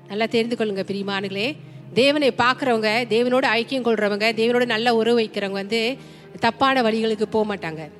[0.06, 1.56] நல்லா தெரிந்து கொள்ளுங்க பிரியமானுங்களே
[1.94, 5.96] தேவனை பார்க்குறவங்க தேவனோட ஐக்கியம் கொள்றவங்க தேவனோட நல்ல உறவு வைக்கிறவங்க வந்து
[6.40, 7.90] தப்பான வழிகளுக்கு போக மாட்டாங்க.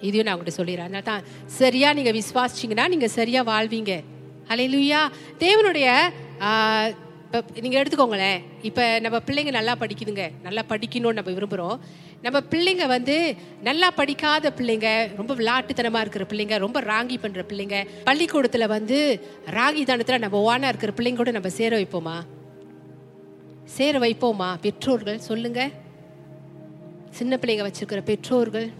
[0.00, 0.88] இதையும் நான் உங்கள்கிட்ட சொல்லிடுறேன்.
[0.88, 4.04] அதனால தான் சரியாக நீங்கள் விசுவாசிச்சிங்கன்னா நீங்கள் சரியாக வாழ்வீங்க.
[4.52, 5.00] அலையிலுயா
[5.42, 5.86] தேவனுடைய
[7.32, 8.38] இப்போ நீங்கள் நீங்க எடுத்துக்கோங்களேன்.
[8.68, 10.24] இப்ப நம்ம பிள்ளைங்க நல்லா படிக்குதுங்க.
[10.46, 11.76] நல்லா படிக்கணும்னு நம்ம விரும்புறோம்.
[12.24, 13.16] நம்ம பிள்ளைங்க வந்து
[13.68, 14.88] நல்லா படிக்காத பிள்ளைங்க
[15.20, 17.76] ரொம்ப விளையாட்டுத்தனமா இருக்கிற பிள்ளைங்க ரொம்ப ராங்கி பண்ற பிள்ளைங்க
[18.08, 18.98] பள்ளிக்கூடத்துல வந்து
[19.58, 22.16] ராகி தானத்துல நம்ம ஓனா இருக்கிற பிள்ளைங்க கூட நம்ம சேர வைப்போமா?
[23.76, 24.50] சேர வைப்போமா?
[24.60, 25.70] பெற்றோர்கள் சொல்லுங்க.
[27.18, 28.70] சின்ன பிள்ளைங்க வச்சிருக்கிற பெற்றோர்கள்.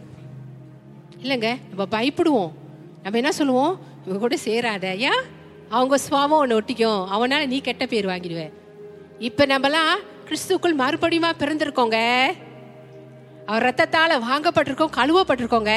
[1.23, 2.53] இல்லைங்க நம்ம பயப்படுவோம்.
[3.03, 3.75] நம்ம என்ன சொல்லுவோம்?
[4.05, 4.87] இவங்க கூட சேராத.
[5.11, 5.23] ஏன்?
[5.77, 7.03] அவங்க சுவாபம் ஒன்று ஒட்டிக்கும்.
[7.15, 8.43] அவனால நீ கெட்ட பேர் வாங்கிடுவ.
[9.29, 9.93] இப்போ நம்மலாம்
[10.29, 11.99] கிறிஸ்துக்குள் மறுபடியுமா பிறந்திருக்கோங்க?
[13.51, 15.75] அவர் ரத்தத்தால் வாங்கப்பட்டிருக்கோம் கழுவப்பட்டிருக்கோங்க.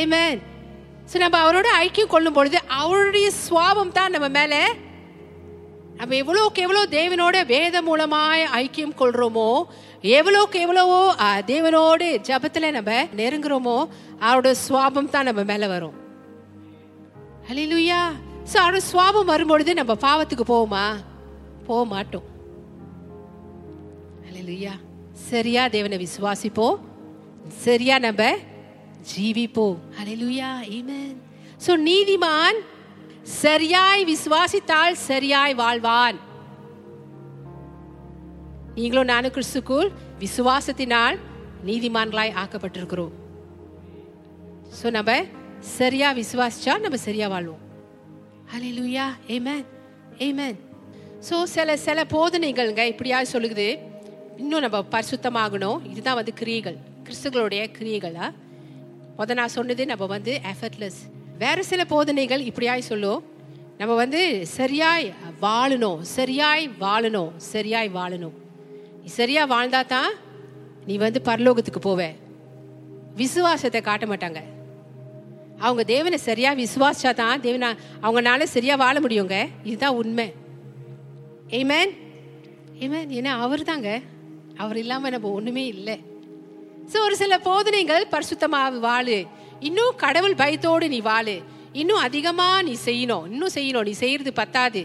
[0.00, 0.38] ஏமேன்
[1.10, 4.60] ஸோ நம்ம அவரோட ஐக்கியம் கொள்ளும் பொழுது அவருடைய சுவாபம் தான் நம்ம மேலே
[5.98, 9.48] நம்ம எவ்வளோக்கு எவ்வளோ தேவனோட வேத மூலமாய் ஐக்கியம் கொள்றோமோ
[10.18, 11.00] எவ்வளோக்கு எவ்வளவோ
[11.50, 13.76] தேவனோடு ஜபத்துல நம்ம நெருங்குறோமோ
[14.28, 15.96] அவரோட சுவாபம் தான் நம்ம மேல வரும்.
[17.48, 20.84] ஹalleluya ஸோ அவரோட சுவாபம் வரும்பொழுது நம்ம பாவத்துக்கு போவோமா?
[21.66, 22.26] போக மாட்டோம்
[24.24, 24.72] ஹalleluya.
[25.30, 26.78] சரியா தேவனை விசுவாசிப்போம்.
[27.66, 28.22] சரியா நம்ம
[29.10, 29.78] ஜீவிப்போம்.
[29.98, 30.50] ஹalleluya.
[30.78, 31.16] ஆமென்
[31.64, 32.58] ஸோ நீதிமான்
[33.42, 36.18] சரியாய் விசுவாசித்தால் சரியாய் வாழ்வான்.
[38.76, 39.88] நீங்களும் நானும் கிறிஸ்துக்குள்
[40.24, 41.16] விசுவாசத்தினால்
[41.68, 43.14] நீதிமான்களாய் ஆக்கப்பட்டிருக்கிறோம்.
[44.78, 45.10] ஸோ நம்ம
[45.78, 47.64] சரியா விசுவாசிச்சா நம்ம சரியா வாழ்வோம்.
[48.54, 49.64] அலையிலுயா ஆமென்
[50.26, 50.58] ஆமென்
[51.28, 53.66] ஸோ சில சில போதனைகள்ங்க இப்படியா சொல்லுது
[54.42, 55.80] இன்னும் நம்ம பரிசுத்தமாகணும்.
[55.92, 56.76] இதுதான் வந்து கிரியைகள்.
[57.06, 58.26] கிறிஸ்துகளுடைய கிரியைகளா
[59.18, 61.00] முத நான் சொன்னது நம்ம வந்து எஃபர்ட்லெஸ்
[61.42, 63.20] வேற சில போதனைகள் இப்படியாய் சொல்லும்.
[63.80, 64.20] நம்ம வந்து
[64.58, 65.06] சரியாய்
[65.44, 66.00] வாழணும்.
[66.16, 67.30] சரியாய் வாழணும்.
[67.52, 68.34] சரியாய் வாழணும்.
[69.02, 70.10] நீ சரியா வாழ்ந்தா தான்
[70.88, 72.02] நீ வந்து பரலோகத்துக்கு போவ.
[73.20, 74.40] விசுவாசத்தை காட்ட மாட்டாங்க.
[75.64, 77.70] அவங்க தேவனை சரியா விசுவாசிச்சா தான் தேவனா
[78.02, 79.36] அவங்கனால சரியா வாழ முடியுங்க.
[79.64, 80.26] இதுதான் உண்மை.
[81.58, 81.92] ஏமேன்
[82.84, 83.90] ஏமேன் ஏன்னா அவர் தாங்க
[84.62, 85.96] அவர் இல்லாம நம்ம ஒண்ணுமே இல்லை.
[86.92, 89.18] ஸோ ஒரு சில போதனைகள் பரிசுத்தமாக வாழு.
[89.68, 91.36] இன்னும் கடவுள் பயத்தோடு நீ வாழு.
[91.72, 93.24] இன்னும் அதிகமா நீ செய்யணும்.
[93.32, 93.86] இன்னும் செய்யணும்.
[93.88, 94.82] நீ செய்யறது பத்தாது.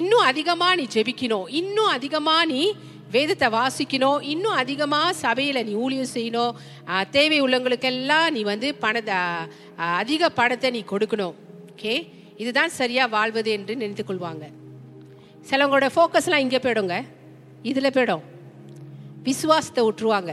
[0.00, 1.46] இன்னும் அதிகமா நீ ஜெபிக்கணும்.
[1.60, 2.60] இன்னும் அதிகமா நீ
[3.14, 4.20] வேதத்தை வாசிக்கணும்.
[4.32, 6.56] இன்னும் அதிகமாக சபையில் நீ ஊழியம் செய்யணும்.
[7.16, 9.18] தேவை உள்ளவங்களுக்கெல்லாம் நீ வந்து பணத்தை
[10.02, 11.36] அதிக பணத்தை நீ கொடுக்கணும்.
[11.72, 11.94] ஓகே?
[12.42, 14.46] இதுதான் சரியாக வாழ்வது என்று நினைத்து கொள்வாங்க.
[15.50, 16.96] சிலவங்களோட ஃபோக்கஸ்லாம் இங்கே போயிடுங்க.
[17.70, 18.24] இதில் போயிடும்.
[19.28, 20.32] விசுவாசத்தை விட்டுருவாங்க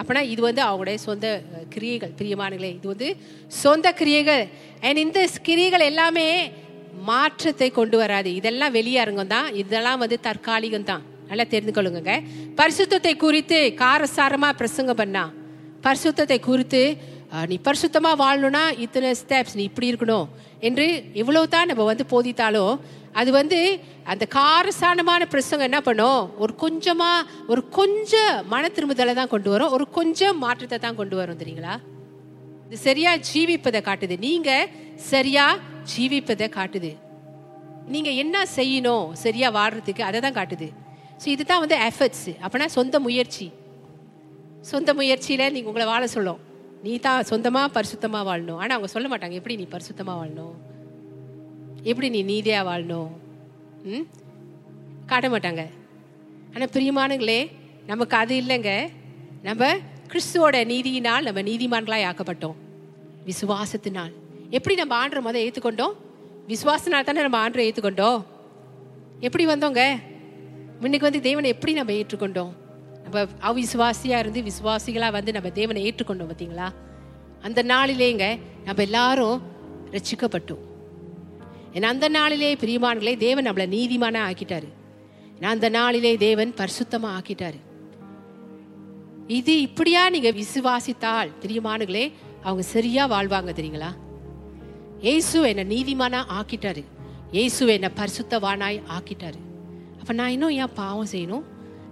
[0.00, 1.26] அப்படின்னா இது வந்து அவங்களுடைய சொந்த
[1.74, 2.12] கிரியைகள்.
[2.18, 3.08] பிரியமானங்களே இது வந்து
[3.62, 4.44] சொந்த கிரியைகள்.
[4.86, 6.28] அண்ட் இந்த கிரியைகள் எல்லாமே
[7.10, 8.30] மாற்றத்தை கொண்டு வராது.
[8.40, 9.48] இதெல்லாம் வெளியரங்கம் தான்.
[9.62, 12.14] இதெல்லாம் வந்து தற்காலிகம் தான் நல்லா தெரிந்து கொள்ளுங்க
[12.60, 15.24] பரிசுத்தத்தை குறித்து காரசாரமாக பிரசங்கம் பண்ணா.
[15.86, 16.82] பரிசுத்தத்தை குறித்து
[17.50, 20.26] நீ பரிசுத்தமாக வாழணும்னா இத்தனை ஸ்டெப்ஸ் நீ இப்படி இருக்கணும்
[20.68, 20.86] என்று
[21.20, 22.74] இவ்வளோ தான் நம்ம வந்து போதித்தாலும்
[23.20, 23.58] அது வந்து
[24.12, 26.20] அந்த காரசானமான பிரசங்கம் என்ன பண்ணும்?
[26.42, 29.72] ஒரு கொஞ்சமாக ஒரு கொஞ்சம் மன திரும்புதலை தான் கொண்டு வரும்.
[29.76, 31.74] ஒரு கொஞ்சம் மாற்றத்தை தான் கொண்டு வரும் தெரியுங்களா?
[32.66, 34.16] இது சரியா ஜீவிப்பதை காட்டுது.
[34.26, 34.70] நீங்கள்
[35.10, 35.46] சரியா
[35.92, 36.92] ஜீவிப்பதை காட்டுது.
[37.94, 39.06] நீங்கள் என்ன செய்யணும்?
[39.24, 40.68] சரியா வாடுறதுக்கு அதை தான் காட்டுது.
[41.22, 43.46] ஸோ இதுதான் வந்து எஃபர்ட்ஸ் அப்படின்னா சொந்த முயற்சி.
[44.70, 46.40] சொந்த முயற்சியில் நீங்கள் உங்களை வாழ சொல்லும்.
[46.84, 48.58] நீ தான் சொந்தமாக பரிசுத்தமாக வாழணும்.
[48.62, 50.54] ஆனால் அவங்க சொல்ல மாட்டாங்க எப்படி நீ பரிசுத்தமாக வாழணும்?
[51.90, 53.10] எப்படி நீ நீதியாக வாழணும்?
[53.84, 54.04] ம்?
[55.06, 55.62] காட்ட மாட்டாங்க.
[56.54, 57.40] ஆனால் பிரியமானங்களே
[57.86, 58.72] நமக்கு அது இல்லைங்க.
[59.42, 59.72] நம்ம
[60.12, 62.56] கிறிஸ்துவோட நீதியினால் நம்ம நீதிமான்களாக ஆக்கப்பட்டோம்.
[63.30, 64.12] விசுவாசத்தினால்.
[64.56, 65.94] எப்படி நம்ம ஆண்டரை முதல் ஏற்றுக்கொண்டோம்
[66.52, 68.20] விசுவாசனால் தானே நம்ம ஆண்டரை ஏற்றுக்கொண்டோம்
[69.26, 69.82] எப்படி வந்தோங்க?
[70.82, 72.52] இன்னைக்கு வந்து தேவனை எப்படி நம்ம ஏற்றுக்கொண்டோம்?
[73.02, 76.72] நம்ம அவிசுவாசியா இருந்து விசுவாசிகளா வந்து நம்ம தேவனை ஏற்றுக்கொண்டோம் பார்த்தீங்களா?
[77.42, 79.42] அந்த நாளிலேங்க நம்ம எல்லாரும்
[79.90, 80.62] ரட்சிக்கப்பட்டோம்.
[81.72, 84.68] ஏன்னா அந்த நாளிலே பிரியமானங்களே தேவன் நம்மளை நீதிமானா ஆக்கிட்டாரு.
[85.38, 87.60] ஏன்னா அந்த நாளிலே தேவன் பரிசுத்தமா ஆக்கிட்டாரு.
[89.26, 93.92] இது இப்படியா நீங்க விசுவாசித்தால் பிரியமானுகளே அவங்க சரியா வாழ்வாங்க தெரியுங்களா?
[95.00, 96.84] ஏசு என்னை நீதிமானா ஆக்கிட்டாரு.
[97.32, 99.40] ஏசு என்னை பரிசுத்தவானாய் ஆக்கிட்டாரு.
[100.02, 101.42] அப்போ நான் இன்னும் ஏன் பாவம் செய்யணும்?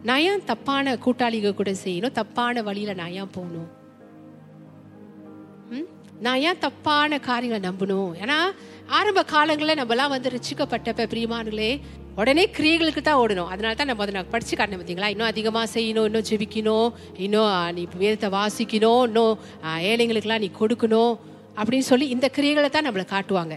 [0.09, 2.13] நான் ஏன் தப்பான கூட்டாளிக கூட செய்யணும்?
[2.13, 3.69] தப்பான வழியில் நான் ஏன் போகணும்?
[5.75, 5.87] ம்?
[6.27, 8.11] நான் ஏன் தப்பான காரியங்களை நம்பணும்?
[8.23, 8.39] ஏன்னா
[8.99, 11.71] ஆரம்ப காலங்களில் நம்மலாம் வந்து ரசிக்கப்பட்டப்ப பிரியமானங்களே
[12.21, 13.51] உடனே கிரியைகளுக்கு தான் ஓடணும்.
[13.53, 16.91] அதனால தான் நம்ம அதை நான் படிச்சு காட்டினேன் பார்த்தீங்களா இன்னும் அதிகமாக செய்யணும் இன்னும் ஜெபிக்கணும்
[17.27, 19.39] இன்னும் நீ வேதத்தை வாசிக்கணும் இன்னும்
[19.91, 21.15] ஏழைங்களுக்கெல்லாம் நீ கொடுக்கணும்
[21.61, 23.55] அப்படின்னு சொல்லி இந்த கிரியைகளை தான் நம்மளை காட்டுவாங்க.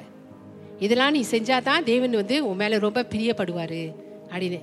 [0.86, 3.82] இதெல்லாம் நீ செஞ்சாதான் தேவன் வந்து உன் மேலே ரொம்ப பிரியப்படுவார்.
[4.34, 4.62] அப்படின்னு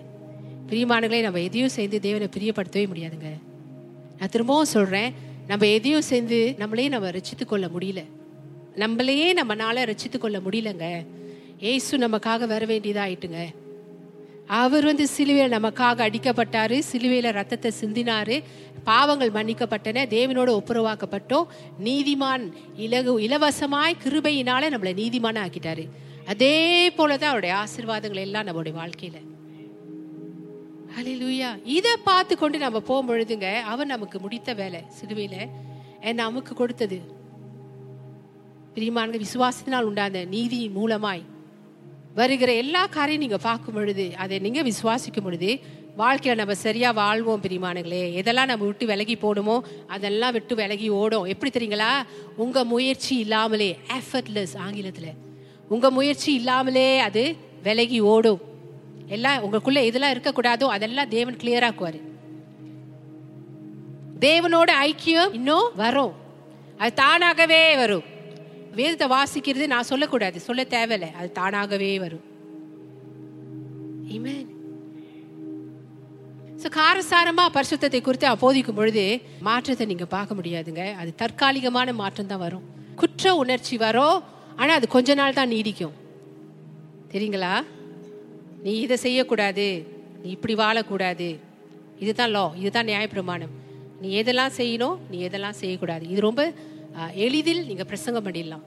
[0.68, 3.30] பிரியமானங்களே நம்ம எதையும் சேர்ந்து தேவனை பிரியப்படுத்தவே முடியாதுங்க.
[4.18, 5.14] நான் திரும்பவும் சொல்கிறேன்
[5.46, 8.02] நம்ம எதையும் சேர்ந்து நம்மளே நம்ம ரசித்து கொள்ள முடியல.
[8.76, 11.06] நம்மளையே நம்மனால ரசித்து கொள்ள முடியலங்க.
[11.60, 13.40] ஏசு நமக்காக வர வேண்டியதாயிட்டுங்க
[14.46, 18.42] அவர் வந்து சிலுவையில் நமக்காக அடிக்கப்பட்டாரு சிலுவையில் ரத்தத்தை சிந்தினாரு
[18.84, 21.46] பாவங்கள் மன்னிக்கப்பட்டன தேவனோட ஒப்புரவாக்கப்பட்டோம்.
[21.84, 25.88] நீதிமான் இலகு இலவசமாய் கிருபையினால நம்மளை நீதிமான ஆக்கிட்டாரு
[26.26, 29.20] அதே போல தான் அவருடைய ஆசிர்வாதங்கள் எல்லாம் நம்மளுடைய வாழ்க்கையில்.
[31.00, 34.80] அலிலுயா இதை பார்த்து கொண்டு நம்ம போகும் பொழுதுங்க அவன் நமக்கு முடித்த வேலை.
[34.88, 35.48] சிலுவையில்
[36.00, 37.00] அஹ் நமக்கு கொடுத்தது?
[38.74, 41.22] பிரியமான விசுவாசத்தினால் உண்டாந்த நீதி மூலமாய்
[42.14, 45.60] வருகிற எல்லா காரையும் நீங்கள் பார்க்கும் பொழுது அதை நீங்கள் விசுவாசிக்கும் பொழுது
[45.96, 51.24] வாழ்க்கையில் நம்ம சரியாக வாழ்வோம் பிரிமானங்களே எதெல்லாம் நம்ம விட்டு விலகி போடுமோ அதெல்லாம் விட்டு விலகி ஓடும்.
[51.24, 52.02] எப்படி தெரியுங்களா?
[52.36, 55.12] உங்கள் முயற்சி இல்லாமலே எஃபர்ட்லெஸ் ஆங்கிலத்தில்.
[55.68, 58.40] உங்கள் முயற்சி இல்லாமலே அது விலகி ஓடும்.
[59.16, 62.00] எல்லாம் உங்களுக்குள்ள இதெல்லாம் இருக்கக்கூடாதோ அதெல்லாம் தேவன் கிளியர் ஆக்குவாரு.
[64.26, 66.14] தேவனோட ஐக்கியம் இன்னும் வரும்.
[66.82, 68.06] அது தானாகவே வரும்.
[68.78, 70.38] வேதத்தை வாசிக்கிறது நான் சொல்லக்கூடாது.
[70.48, 71.10] சொல்ல தேவையில்லை.
[71.20, 72.26] அது தானாகவே வரும்.
[76.62, 79.04] ஸோ காரசாரமா பரிசுத்தத்தை குறித்து அப்போதிக்கும் பொழுது
[79.48, 80.82] மாற்றத்தை நீங்க பார்க்க முடியாதுங்க.
[81.00, 82.64] அது தற்காலிகமான மாற்றம் தான் வரும்.
[83.00, 84.18] குற்ற உணர்ச்சி வரும்.
[84.60, 85.94] ஆனா அது கொஞ்ச நாள் தான் நீடிக்கும்.
[87.12, 87.52] தெரியுங்களா?
[88.64, 89.66] நீ இதை செய்யக்கூடாது
[90.22, 91.28] நீ இப்படி வாழக்கூடாது.
[92.04, 93.52] இதுதான் லா இதுதான் நியாயப்பிரமாணம்.
[94.02, 96.04] நீ எதெல்லாம் செய்யணும் நீ எதெல்லாம் செய்யக்கூடாது.
[96.12, 96.42] இது ரொம்ப
[97.24, 98.64] எளிதில் நீங்கள் பிரசங்கம் பண்ணிடலாம்.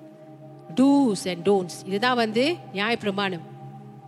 [0.77, 2.43] டூஸ் அண்ட் டோன்ஸ் இதுதான் வந்து
[2.77, 3.45] நியாயப்பிரமாணம்.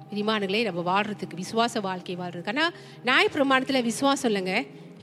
[0.09, 2.53] விதிமானங்களே நம்ம வாழ்கிறதுக்கு விசுவாச வாழ்க்கை வாழ்றதுக்கு.
[2.55, 2.73] ஆனால்
[3.09, 4.55] நியாயப்பிரமாணத்தில் விசுவாசம் இல்லைங்க.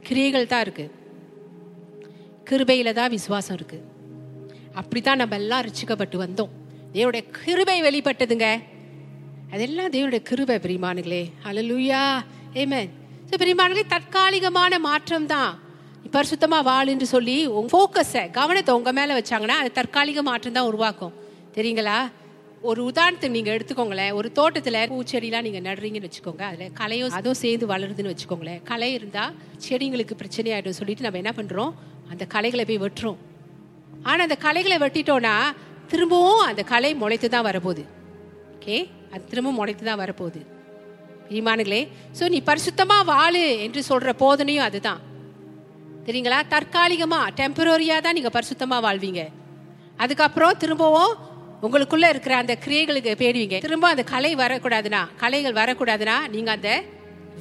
[0.09, 1.01] கிரியைகள் தான் இருக்குது
[2.51, 3.89] கிருபையில் தான் விசுவாசம் இருக்குது
[4.81, 6.53] அப்படி தான் நம்ம எல்லாம் ரிச்சிக்கப்பட்டு வந்தோம்.
[6.99, 8.49] என்னுடைய கிருபை வெளிப்பட்டதுங்க.
[9.55, 12.05] அதெல்லாம் தேவனுடைய கிருபை பிரிமானுகளே அலலுயா
[12.63, 12.91] ஏமேன்
[13.29, 15.53] ஸோ பிரிமானுகளே தற்காலிகமான மாற்றம் தான்
[16.15, 16.59] பரிசுத்தமா
[16.93, 21.15] என்று சொல்லி உங்க ஃபோக்கஸை கவனத்தை உங்கள் மேலே வச்சாங்கன்னா அது தற்காலிக மாற்றம் தான் உருவாக்கும்.
[21.57, 21.99] தெரியுங்களா?
[22.71, 24.13] ஒரு உதாரணத்தை நீங்கள் எடுத்துக்கோங்களேன்.
[24.19, 26.45] ஒரு தோட்டத்தில் பூச்செடிலாம் நீங்கள் நடுறீங்கன்னு வச்சுக்கோங்க.
[26.51, 28.61] அதில் கலையும் அதுவும் சேர்ந்து வளருதுன்னு வச்சுக்கோங்களேன்.
[28.71, 29.33] களை இருந்தால்
[29.67, 31.73] செடிங்களுக்கு பிரச்சனை ஆயிடும் சொல்லிட்டு நம்ம என்ன பண்ணுறோம்
[32.13, 33.19] அந்த களைகளை போய் வெட்டுறோம்.
[34.09, 35.35] ஆனால் அந்த களைகளை வெட்டிட்டோன்னா
[35.93, 37.85] திரும்பவும் அந்த களை முளைத்து தான் வரப்போகுது.
[38.57, 38.79] ஓகே
[39.13, 40.41] அது திரும்பவும் முளைத்து தான் வரப்போகுது.
[41.29, 41.83] பிரிமானுங்களே
[42.19, 45.01] ஸோ நீ பரிசுத்தமாக வாழு என்று சொல்கிற போதனையும் அதுதான்.
[46.07, 46.39] தெரியுங்களா?
[46.55, 49.23] தற்காலிகமாக டெம்பரரியாக தான் நீங்கள் பரிசுத்தமாக வாழ்வீங்க.
[50.05, 51.13] அதுக்கப்புறம் திரும்பவும்
[51.67, 56.71] உங்களுக்குள்ளே இருக்கிற அந்த கிரியைகளுக்கு போயிடுவீங்க திரும்ப அந்த கலை வரக்கூடாதுன்னா கலைகள் வரக்கூடாதுன்னா நீங்கள் அந்த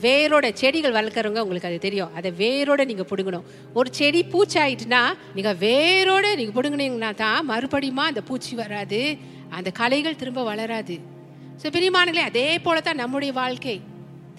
[0.04, 2.12] வேரோட செடிகள் வளர்க்குறவங்க உங்களுக்கு அது தெரியும்.
[2.18, 3.48] அதை வேரோட நீங்கள் பிடுங்கணும்.
[3.80, 5.02] ஒரு செடி பூச்சி ஆயிட்டுனா
[5.38, 9.02] நீங்கள் வேரோட நீங்கள் பிடுங்கினீங்கன்னா தான் மறுபடியுமா அந்த பூச்சி வராது
[9.58, 10.98] அந்த கலைகள் திரும்ப வளராது.
[11.62, 13.76] ஸோ பிரியமானங்களே அதே போல தான் நம்முடைய வாழ்க்கை.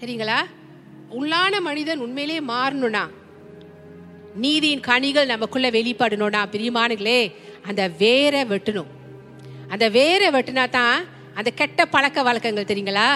[0.00, 0.38] தெரியுங்களா?
[1.18, 3.02] உள்ளான மனிதன் உண்மையிலேயே மாறணும்னா
[4.44, 7.20] நீதியின் கனிகள் நமக்குள்ள வெளிப்படணும்னா பிரியமானுங்களே
[7.68, 8.90] அந்த வேரை வெட்டணும்.
[9.72, 10.98] அந்த வேரை வெட்டினா தான்
[11.38, 13.08] அந்த கெட்ட பழக்க வழக்கங்கள் தெரியுங்களா?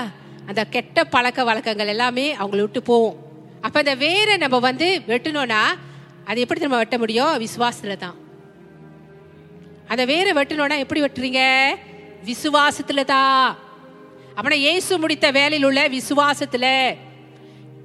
[0.51, 3.19] அந்த கெட்ட பழக்க வழக்கங்கள் எல்லாமே அவங்கள விட்டு போகும்.
[3.67, 5.63] அப்ப அந்த வேரை நம்ம வந்து வெட்டணும்னா
[6.31, 7.35] அது எப்படி நம்ம வெட்ட முடியும்?
[7.47, 8.17] விசுவாசத்துல தான்
[9.93, 11.43] அந்த வேரை வெட்டணும்னா எப்படி வெட்டுறீங்க?
[12.31, 13.41] விசுவாசத்துல தான்
[14.37, 16.67] அப்படின்னா இயேசு முடித்த வேலையில் உள்ள விசுவாசத்துல.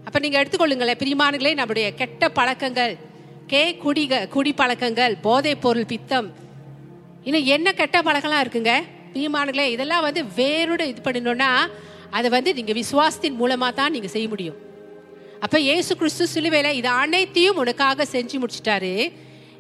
[0.05, 2.93] அப்ப நீங்க எடுத்துக்கொள்ளுங்களேன் பிரிமானுங்களே நம்முடைய கெட்ட பழக்கங்கள்
[3.51, 6.27] கே குடிக குடி பழக்கங்கள் போதைப் பொருள் பித்தம்.
[7.23, 8.73] இன்னும் என்ன கெட்ட பழக்கம்லாம் இருக்குங்க?
[9.13, 11.49] பிரியமானுங்களே இதெல்லாம் வந்து வேரோட இது பண்ணணும்னா
[12.17, 14.59] அதை வந்து நீங்க விசுவாசத்தின் மூலமா தான் நீங்க செய்ய முடியும்.
[15.39, 18.93] அப்ப இயேசு கிறிஸ்து சிலுவையில இது அனைத்தையும் உனக்காக செஞ்சு முடிச்சிட்டாரு.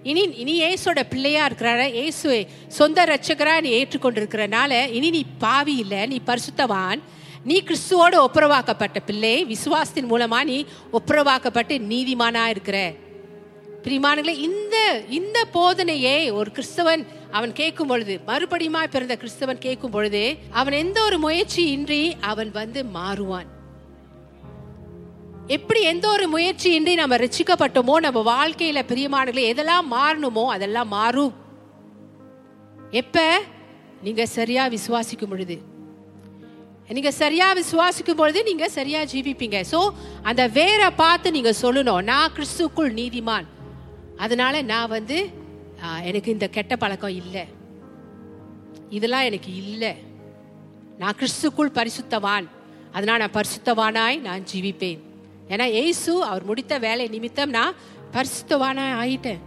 [0.03, 1.81] இனி இனி ஏசோட பிள்ளையா இருக்கிறார.
[1.93, 7.01] இயேசு சொந்த ரட்சகரா நீ ஏற்றுக்கொண்டிருக்கிறனால இனி நீ பாவி இல்ல நீ பரிசுத்தவான்.
[7.43, 12.93] நீ கிறிஸ்துவோடு ஒப்புரவாக்கப்பட்ட பிள்ளை விசுவாசத்தின் மூலமா நீ ஒப்புரவாக்கப்பட்டு நீதிமானா இருக்கிற.
[13.83, 14.75] பிரிமானங்களே இந்த
[15.09, 21.19] இந்த போதனையே ஒரு கிறிஸ்தவன் அவன் கேட்கும் பொழுது மறுபடியுமா பிறந்த கிறிஸ்தவன் கேட்கும் பொழுது அவன் எந்த ஒரு
[21.19, 23.49] முயற்சி இன்றி அவன் வந்து மாறுவான்.
[25.55, 31.33] எப்படி எந்த ஒரு முயற்சியின்றி நம்ம ரசிக்கப்பட்டோமோ நம்ம வாழ்க்கையில பிரியமானங்களே எதெல்லாம் மாறணுமோ அதெல்லாம் மாறும்.
[33.01, 33.17] எப்ப?
[34.05, 35.57] நீங்க சரியா விசுவாசிக்கும் பொழுது.
[36.95, 39.57] நீங்க சரியா விசுவாசிக்கும் பொழுது நீங்க சரியா ஜீவிப்பீங்க.
[39.71, 39.79] சோ
[40.29, 42.01] அந்த வேற பார்த்து நீங்க சொல்லணும்.
[42.11, 43.47] நான் கிறிஸ்துக்குள் நீதிமான்.
[44.23, 45.19] அதனால நான் வந்து
[46.09, 47.45] எனக்கு இந்த கெட்ட பழக்கம் இல்லை.
[48.97, 49.93] இதெல்லாம் எனக்கு இல்லை.
[51.03, 52.47] நான் கிறிஸ்துக்குள் பரிசுத்தவான்.
[52.97, 55.01] அதனால் நான் பரிசுத்தவானாய் நான் ஜீவிப்பேன்.
[55.53, 57.77] ஏன்னா ஏசு அவர் முடித்த வேலை நிமித்தம் நான்
[58.15, 59.41] பரிசுத்தவான ஆயிட்டேன்.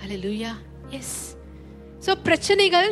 [0.00, 0.52] ஹalleluya
[0.98, 1.18] எஸ்
[2.04, 2.90] ஸோ பிரச்சனைகள்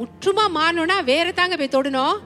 [0.00, 2.16] முற்றுமா மாறணும்னா வேற தாங்க போய் தொடணும்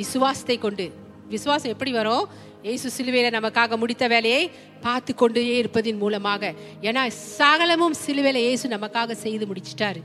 [0.00, 0.86] விசுவாசத்தை கொண்டு.
[1.34, 2.24] விசுவாசம் எப்படி வரும்?
[2.72, 4.42] ஏசு சிலுவையில நமக்காக முடித்த வேலையை
[4.84, 6.52] பார்த்து கொண்டே இருப்பதின் மூலமாக.
[6.88, 7.02] ஏன்னா
[7.38, 10.00] சகலமும் சிலுவையில ஏசு நமக்காக செய்து முடிச்சிட்டாரு.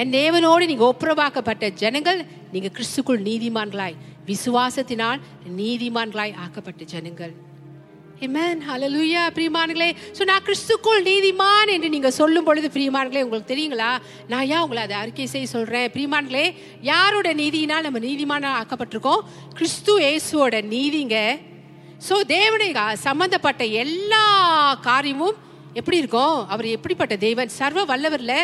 [0.00, 2.20] என் தேவனோடு நீங்க ஒப்புரவாக்கப்பட்ட ஜனங்கள்
[2.52, 3.96] நீங்க கிறிஸ்துக்குள் நீதிமான்களாய்.
[4.30, 5.20] விசுவாசத்தினால்
[5.60, 7.34] நீதிமான்களாய் ஆக்கப்பட்ட ஜனங்கள்.
[8.26, 13.90] எமேன் ஹலலுயா பிரியமானங்களே ஸோ நான் கிறிஸ்துக்குள் நீதிமான் என்று நீங்கள் சொல்லும் பொழுது பிரியமானங்களே உங்களுக்கு தெரியுங்களா?
[14.32, 16.46] நான் ஏன் உங்களை அதை அறிக்கை செய்ய சொல்கிறேன் பிரியமானங்களே
[16.88, 19.20] யாரோட நீதியினால் நம்ம நீதிமான ஆக்கப்பட்டிருக்கோம்
[19.58, 21.16] கிறிஸ்து இயேசுவோட நீதிங்க.
[22.08, 22.68] ஸோ தேவனை
[23.08, 24.24] சம்மந்தப்பட்ட எல்லா
[24.88, 25.36] காரியமும்
[25.80, 26.38] எப்படி இருக்கும்?
[26.54, 27.52] அவர் எப்படிப்பட்ட தேவன்?
[27.60, 28.34] சர்வ வல்லவர்ல.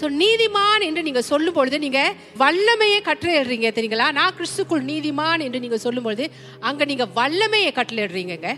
[0.00, 2.00] ஸோ நீதிமான் என்று நீங்க சொல்லும் பொழுது நீங்க
[2.44, 4.08] வல்லமையை கட்டளையிடுறீங்க தெரியுங்களா?
[4.20, 6.26] நான் கிறிஸ்துக்குள் நீதிமான் என்று நீங்க சொல்லும் பொழுது
[6.70, 8.56] அங்க நீங்க வல்லமையை கட்டளையிடுறீங்க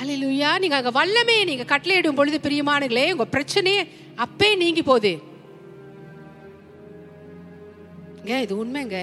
[0.00, 5.12] அலையிலுயா நீங்க அங்க வல்லமே நீங்க கட்டளையிடும் பொழுது பிரியமானங்களே உங்க பிரச்சனையே அப்பே நீங்கி போகுது.
[8.24, 8.98] ஏன் இது உண்மைங்க?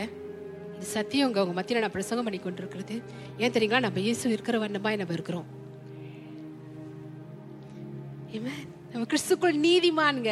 [0.76, 3.02] இது சத்தியங்க உங்க மத்தியில நான் பிரசங்கம் பண்ணி கொண்டிருக்கிறது.
[3.38, 3.80] ஏன் தெரியுங்களா?
[3.80, 5.48] நம்ம இயேசு இருக்கிற வண்ணமாய் நம்ம இருக்கிறோம்.
[8.92, 10.32] நம்ம கிறிஸ்துக்குள் நீதிமான்ங்க.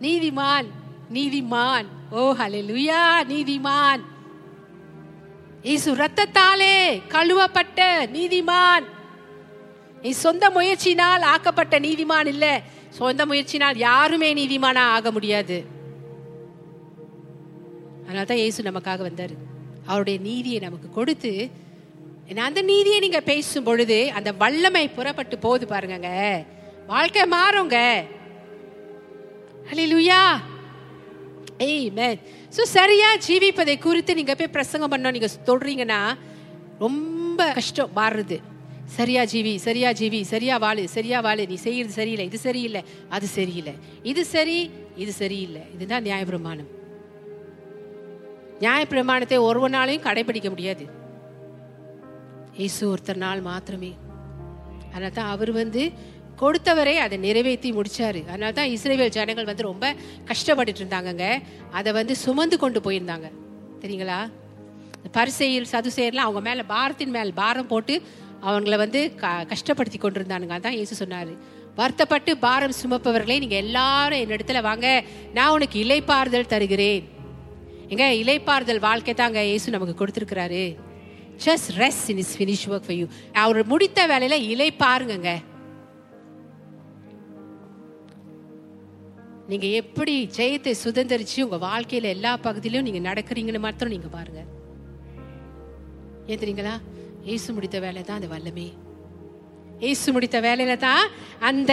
[0.00, 0.68] நீதிமான்
[1.12, 1.88] நீதிமான்.
[2.10, 4.04] ஓ ஹலே லுயா நீதிமான்.
[5.62, 6.76] இயேசு ரத்தத்தாலே
[7.08, 7.80] கழுவப்பட்ட
[8.16, 8.86] நீதிமான்.
[10.02, 12.46] நீ சொந்த முயற்சியினால் ஆக்கப்பட்ட நீதிமான் இல்ல.
[12.98, 15.56] சொந்த முயற்சினால் யாருமே நீதிமானா ஆக முடியாது.
[18.06, 19.34] அதனால தான் இயேசு நமக்காக வந்தார்.
[19.90, 21.32] அவருடைய நீதியை நமக்கு கொடுத்து
[22.30, 26.10] ஏன்னா அந்த நீதியை நீங்க பேசும் பொழுது அந்த வல்லமை புறப்பட்டு போகுது பாருங்க
[26.92, 27.76] வாழ்க்கை மாறுங்க.
[29.70, 30.20] ஹalleluya
[31.66, 32.18] ஆமென்
[32.56, 36.00] ஸோ சரியா ஜீவிப்பதை குறித்து நீங்க போய் பிரசங்கம் பண்ணோம் நீங்க சொல்றீங்கன்னா
[36.84, 38.36] ரொம்ப கஷ்டம் மாறுறது
[38.96, 42.82] சரியா ஜீவி சரியா ஜீவி சரியா வாழு சரியா வாழு நீ செய்யறது சரியில்லை இது சரியில்லை
[43.16, 43.74] அது சரியில்லை.
[44.10, 44.58] இது சரி
[45.02, 45.62] இது சரியில்லை.
[45.74, 46.68] இதுதான் நியாயப்பிரமாணம்.
[48.64, 50.84] நியாயப்பிரமாணத்தை ஒருவனாலையும் கடைபிடிக்க முடியாது.
[52.60, 53.92] இயேசு ஒருத்தர் நாள் மாத்திரமே.
[54.92, 55.82] அதனால தான் அவர் வந்து
[56.40, 58.20] கொடுத்தவரை அதை நிறைவேற்றி முடிச்சாரு.
[58.32, 59.86] அதனால தான் இஸ்ரேல் ஜனங்கள் வந்து ரொம்ப
[60.30, 61.26] கஷ்டப்பட்டுட்டு இருந்தாங்கங்க.
[61.78, 63.28] அதை வந்து சுமந்து கொண்டு போயிருந்தாங்க.
[63.82, 64.20] தெரியுங்களா?
[65.16, 67.94] பரிசெயல் சதுசெயர்லாம் அவங்க மேல பாரத்தின் மேல் பாரம் போட்டு
[68.42, 70.52] அவங்கள வந்து க- கஷ்டப்படுத்தி கொண்டிருந்தானுங்க.
[70.52, 71.28] அதான் இயேசு சொன்னார்.
[71.74, 75.04] வருத்தப்பட்டு பாரம் சுமப்பவர்களே நீங்கள் எல்லாரும் என்னிடத்துல வாங்க.
[75.34, 77.08] நான் உனக்கு இலைப்பாறுதல் தருகிறேன்.
[77.88, 80.76] எங்க இலைப்பாறுதல் வாழ்க்கை தாங்க இயேசு நமக்கு கொடுத்துருக்கிறாரு.
[81.44, 85.36] Just rest in his finish work for you அவர் முடித்த வேலையில் இலை பாருங்கங்க
[89.48, 94.44] நீங்க எப்படி ஜெயத்தை சுதந்திரிச்சு உங்க வாழ்க்கையில எல்லா பகுதியிலும் நீங்க நடக்கிறீங்கன்னு மாத்திரம் நீங்க பாருங்க.
[96.26, 96.80] ஏன் தெரியுங்களா?
[97.26, 98.68] இயேசு முடித்த வேலை தான் அந்த வல்லமே.
[99.84, 101.04] இயேசு முடித்த வேலையில தான்
[101.48, 101.72] அந்த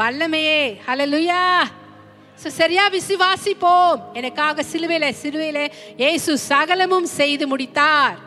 [0.00, 0.62] வல்லமையே.
[0.86, 1.42] ஹலலுயா
[2.42, 4.00] சோ சரியா விசுவாசிப்போம்.
[4.18, 5.60] எனக்காக சிலுவையில சிலுவையில
[6.02, 8.18] இயேசு சகலமும் செய்து முடித்தார்.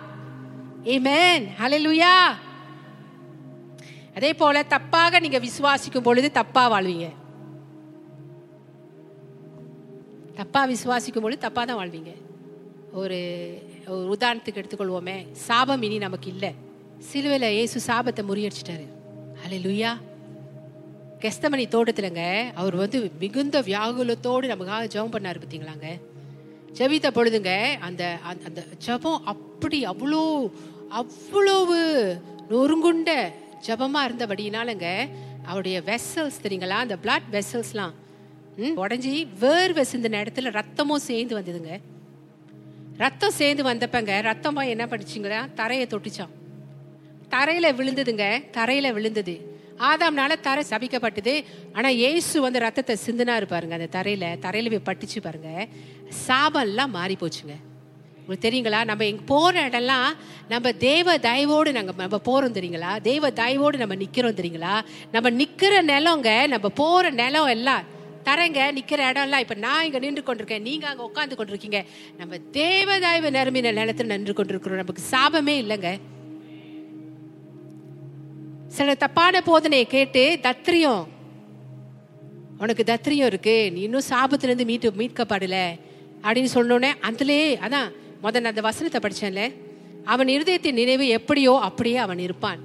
[0.94, 2.14] ஆமென் ஹalleluya
[4.18, 7.08] அதே போல தப்பாக நீங்க விசுவாசிக்கும் பொழுது தப்பா வாழ்வீங்க.
[10.40, 12.12] தப்பா விசுவாசிக்கும் பொழுது தப்பா தான் வாழ்வீங்க.
[13.02, 13.20] ஒரு
[13.88, 15.32] ஒரு உதாரணத்துக்கு எடுத்துக்கொள்வோமே.
[15.32, 16.54] சாபம் இனி நமக்கு இல்லை.
[17.00, 18.86] சிலுவையில் இயேசு சாபத்தை முறியடிச்சிட்டாரு.
[19.46, 19.98] அலே லுய்யா
[21.20, 25.86] கெஸ்தமணி தோட்டத்துலங்க அவர் வந்து மிகுந்த வியாகுலத்தோடு நமக்காக ஜெபம் பண்ணார் பார்த்தீங்களாங்க.
[26.74, 30.52] ஜெபித்த பொழுதுங்க அந்த அந்த- அந்த ஜெபம் அப்படி அவ்வளோ
[30.90, 32.18] அவ்வளவு
[32.50, 33.32] நொறுங்குண்ட
[33.68, 35.10] ஜபமாக இருந்தபடினாலங்க
[35.44, 37.92] அவருடைய வெசல்ஸ் தெரியுங்களா அந்த பிளட் வெசல்ஸ்லாம்
[38.58, 41.80] உடஞ்சி வேர்வை சிந்தின இடத்துல ரத்தமும் சேர்ந்து வந்ததுங்க.
[43.04, 46.34] ரத்தம் சேர்ந்து வந்தப்பங்க ரத்தமா என்ன படிச்சிங்கன்னா தரையை தொட்டுச்சான்
[47.34, 48.26] தரையில விழுந்ததுங்க
[48.58, 49.36] தரையில விழுந்தது.
[49.90, 51.34] ஆதாம்னால தரை சபிக்கப்பட்டது.
[51.74, 54.26] ஆனா ஏசு வந்து ரத்தத்தை சிந்தினாரு பாருங்க அந்த தரையில.
[54.46, 55.50] தரையில போய் பட்டுச்சு பாருங்க.
[56.28, 57.56] சாபம்லாம் மாறி போச்சுங்க
[58.22, 58.82] உங்களுக்கு தெரியுங்களா?
[58.90, 60.10] நம்ம எங்க போற இடம்லாம்
[60.50, 62.92] நம்ம தேவ தயவோடு நாங்க நம்ம போறோம் தெரியுங்களா?
[63.02, 64.76] தெய்வ தயவோடு நம்ம நிக்கிறோம் தெரியுங்களா?
[65.12, 67.84] நம்ம நிக்கிற நிலங்க நம்ம போற நிலம் எல்லாம்
[68.24, 69.26] தரங்க நிக்கிற இடம்லாம்.
[69.26, 70.62] இப்போ இப்ப நான் இங்க நின்று கொண்டிருக்கேன்.
[70.62, 71.86] நீங்க அங்க உட்காந்து கொண்டிருக்கீங்க.
[72.18, 74.84] நம்ம தேவ நிரம்பின நிலத்துல நின்று கொண்டிருக்கிறோம்.
[74.84, 76.00] நமக்கு சாபமே இல்லைங்க.
[78.68, 81.08] சில தப்பான போதனையை கேட்டு தத்ரியம்
[82.58, 83.72] உனக்கு தத்ரியம் இருக்கு.
[83.72, 85.80] நீ இன்னும் சாபத்திலிருந்து மீட்டு மீட்கப்படல.
[86.22, 87.92] அப்படின்னு சொன்னோடனே அதுலேயே அதான்
[88.24, 89.54] முதல்ல அந்த வசனத்தை படிச்சேன்ல.
[90.06, 92.60] அவன் இருதயத்தின் நினைவு எப்படியோ அப்படியே அவன் இருப்பான்.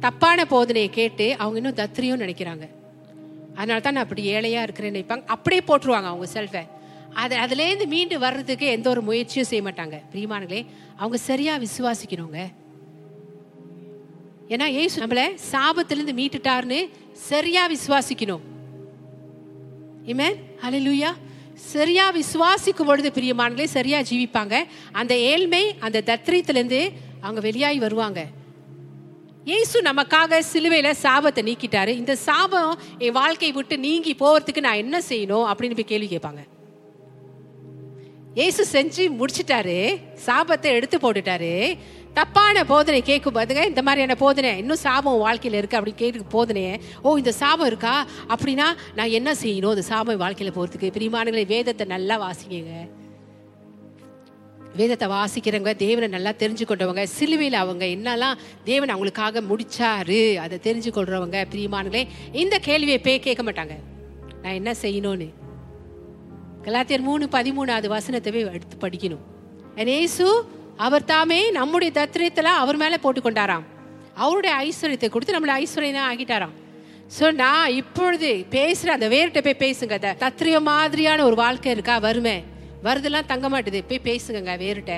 [0.00, 2.68] தப்பான போதனையை கேட்டு அவங்க இன்னும் தத்திரியம் நினைக்கிறாங்க.
[3.58, 5.24] அதனால தான் நான் அப்படி ஏழையா இருக்கிறேன்னு நினைப்பாங்க.
[5.34, 6.64] அப்படியே போட்டுருவாங்க அவங்க செல்ஃபை
[7.22, 9.96] அது அதுலேருந்து மீண்டு வர்றதுக்கு எந்த ஒரு முயற்சியும் செய்ய மாட்டாங்க.
[10.12, 10.62] பிரியமானங்களே
[11.00, 12.40] அவங்க சரியா விசுவாசிக்கணுங்க.
[14.54, 16.80] ஏன்னா ஏசு நம்மள சாபத்திலிருந்து மீட்டுட்டாருன்னு
[17.30, 18.44] சரியா விசுவாசிக்கணும்.
[20.12, 20.36] இமேன்
[20.86, 21.12] லூயா
[21.72, 24.56] சரியா விசுவாசிக்கும் பொழுது பிரியமானங்களே சரியா ஜீவிப்பாங்க.
[25.00, 26.80] அந்த ஏழ்மை அந்த தத்ரீத்திலேருந்து
[27.24, 28.20] அவங்க வெளியாகி வருவாங்க.
[29.50, 31.92] இயேசு நமக்காக சிலுவையில சாபத்தை நீக்கிட்டாரு.
[32.00, 32.72] இந்த சாபம்
[33.04, 36.42] என் வாழ்க்கையை விட்டு நீங்கி போகிறதுக்கு நான் என்ன செய்யணும் அப்படின்னு போய் கேள்வி கேட்பாங்க.
[38.38, 39.76] இயேசு செஞ்சு முடிச்சிட்டாரு.
[40.26, 41.52] சாபத்தை எடுத்து போட்டுட்டாரு.
[42.18, 46.74] தப்பான போதனை கேட்கும் போதுங்க இந்த மாதிரியான போதனை இன்னும் சாபம் வாழ்க்கையில் வாழ்க்கையில இருக்கு கேட்டு கேட்கும் போதனையே
[47.02, 47.96] ஓ இந்த சாபம் இருக்கா?
[48.34, 49.74] அப்படின்னா நான் என்ன செய்யணும்?
[49.76, 50.94] இந்த சாபம் வாழ்க்கையில் வாழ்க்கையில போறதுக்கு.
[50.98, 52.72] பிரிமானங்களை வேதத்தை நல்லா வாசிங்க.
[54.80, 61.38] வேதத்தை வாசிக்கிறவங்க தேவனை நல்லா தெரிஞ்சு கொண்டவங்க சிலுவையில் அவங்க என்னெல்லாம் தேவன் அவங்களுக்காக முடிச்சாரு அதை தெரிஞ்சு கொள்றவங்க
[61.52, 62.02] பிரியமானங்களே
[62.42, 63.76] இந்த கேள்வியை பே கேட்க மாட்டாங்க.
[64.42, 65.28] நான் என்ன செய்யணும்னு?
[66.66, 69.24] கலாத்தியர் மூணு பதிமூணாவது வசனத்தை போய் எடுத்து படிக்கணும்.
[70.00, 70.26] ஏசு
[70.86, 73.66] அவர் தாமே நம்முடைய தத்திரத்தில் அவர் மேலே போட்டு கொண்டாராம்
[74.24, 76.54] அவருடைய ஐஸ்வர்யத்தை கொடுத்து நம்மளை ஐஸ்வர்யம் ஆகிட்டாராம்
[77.16, 79.96] ஸோ நான் இப்பொழுது பேசுகிற அந்த வேர்கிட்ட போய் பேசுங்க.
[80.22, 81.96] தத்திரிய மாதிரியான ஒரு வாழ்க்கை இருக்கா?
[82.06, 82.36] வருமே.
[82.86, 84.94] வருதெல்லாம் தங்க மாட்டுது போய் பேசுங்க வேறுட்ட.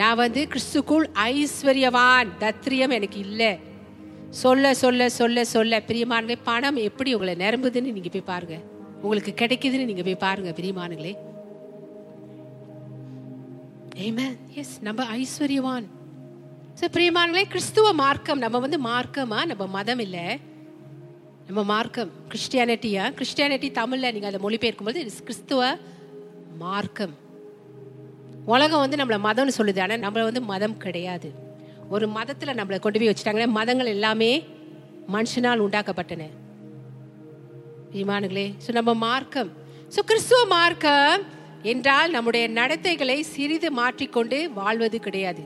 [0.00, 3.50] நான் வந்து கிறிஸ்துக்குள் ஐஸ்வர்யவான் தத்ரியம் எனக்கு இல்லை.
[4.42, 8.56] சொல்ல சொல்ல சொல்ல சொல்ல பிரியமானங்களே பணம் எப்படி உங்களை நிரம்புதுன்னு நீங்க போய் பாருங்க.
[9.02, 11.14] உங்களுக்கு கிடைக்குதுன்னு நீங்க போய் பாருங்க பிரியமானங்களே
[14.06, 14.34] Amen.
[14.54, 15.86] எஸ் நம்ம ஐஸ்வர்யவான்.
[16.80, 20.26] ஸோ பிரியமானங்களே கிறிஸ்துவ மார்க்கம் நம்ம வந்து மார்க்கமா நம்ம மதம் இல்லை.
[21.46, 25.70] நம்ம மார்க்கம் கிறிஸ்டியானிட்டியா கிறிஸ்டியானிட்டி தமிழில் நீங்கள் அதை மொழிபெயர்க்கும் போது கிறிஸ்துவ
[26.62, 27.14] மார்க்கம்.
[28.54, 31.28] உலகம் வந்து நம்மளை மதம்னு சொல்லுது ஆனால் நம்மளை வந்து மதம் கிடையாது.
[31.94, 34.30] ஒரு மதத்தில் நம்மளை கொண்டு போய் வச்சுட்டாங்கன்னா மதங்கள் எல்லாமே
[35.14, 36.24] மனுஷனால் உண்டாக்கப்பட்டன.
[37.98, 39.50] விமானங்களே ஸோ நம்ம மார்க்கம்.
[39.94, 41.22] ஸோ கிறிஸ்துவ மார்க்கம்
[41.72, 45.44] என்றால் நம்முடைய நடத்தைகளை சிறிது மாற்றிக்கொண்டு வாழ்வது கிடையாது.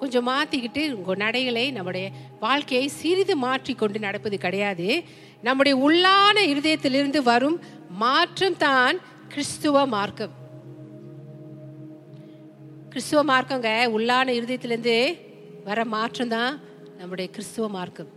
[0.00, 2.06] கொஞ்சம் மாற்றிக்கிட்டு உங்கள் நடைகளை நம்முடைய
[2.44, 4.88] வாழ்க்கையை சிறிது மாற்றிக்கொண்டு நடப்பது கிடையாது.
[5.46, 7.56] நம்முடைய உள்ளான இருதயத்திலிருந்து வரும்
[8.04, 8.98] மாற்றம் தான்
[9.32, 10.34] கிறிஸ்துவ மார்க்கம்.
[12.96, 14.94] கிறிஸ்துவ மார்க்கங்க உள்ளான இருதயத்திலேருந்து
[15.66, 16.54] வர மாற்றம் தான்
[17.00, 18.08] நம்முடைய கிறிஸ்துவ மார்க்கம்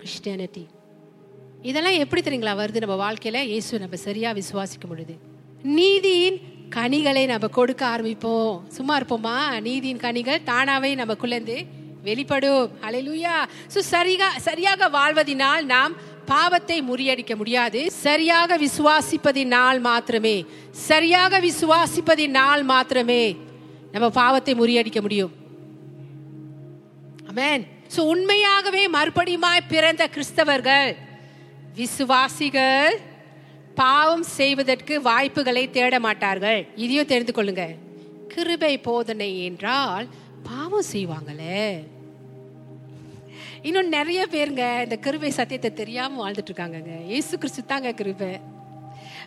[0.00, 0.62] கிறிஸ்டியானிட்டி
[1.70, 3.40] இதெல்லாம் எப்படி தெரியுங்களா வருது நம்ம வாழ்க்கையில?
[3.52, 5.16] இயேசு நம்ம சரியா விசுவாசிக்க முடியுது
[5.78, 6.38] நீதியின்
[6.78, 8.54] கனிகளை நம்ம கொடுக்க ஆரம்பிப்போம்.
[8.78, 9.36] சும்மா இருப்போமா?
[9.68, 11.58] நீதியின் கனிகள் தானாவே நமக்குள்ளேருந்து
[12.08, 12.66] வெளிப்படும்.
[12.88, 13.36] அலையிலூயா
[13.74, 16.00] ஸோ சரியா சரியாக வாழ்வதினால் நாம்
[16.34, 17.80] பாவத்தை முறியடிக்க முடியாது.
[18.08, 20.36] சரியாக விசுவாசிப்பதினால் மாத்திரமே.
[20.90, 23.24] சரியாக விசுவாசிப்பதினால் மாத்திரமே.
[23.94, 25.32] நம்ம பாவத்தை முறியடிக்க முடியும்.
[27.30, 30.90] அமேன் ஸோ உண்மையாகவே மறுபடியுமாய் பிறந்த கிறிஸ்தவர்கள்
[31.78, 32.94] விசுவாசிகள்
[33.80, 36.60] பாவம் செய்வதற்கு வாய்ப்புகளை தேட மாட்டார்கள்.
[36.84, 37.64] இதையும் தெரிந்து கொள்ளுங்க.
[38.32, 40.06] கிருபை போதனை என்றால்
[40.48, 41.66] பாவம் செய்வாங்களே.
[43.68, 48.32] இன்னும் நிறைய பேருங்க இந்த கிருபை சத்தியத்தை தெரியாம வாழ்ந்துட்டு இருக்காங்கங்க இயேசு கிறிஸ்து தாங்க கிருபை.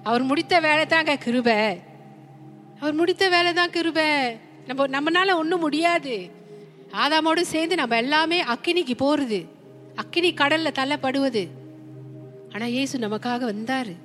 [0.08, 1.60] அவர் முடித்த வேலை தாங்க கிருபை.
[2.80, 4.10] அவர் முடித்த வேலை தான் கிருபை.
[4.68, 6.30] நம்ம நம்மனால ஒன்றும் முடியாது.
[6.92, 9.48] ஆதாமோடு சேர்ந்து நம்ம எல்லாமே அக்கினிக்கு போறது.
[9.96, 11.48] அக்கினி கடல்ல தள்ளப்படுவது.
[12.54, 13.96] ஆனா இயேசு நமக்காக வந்தாரு.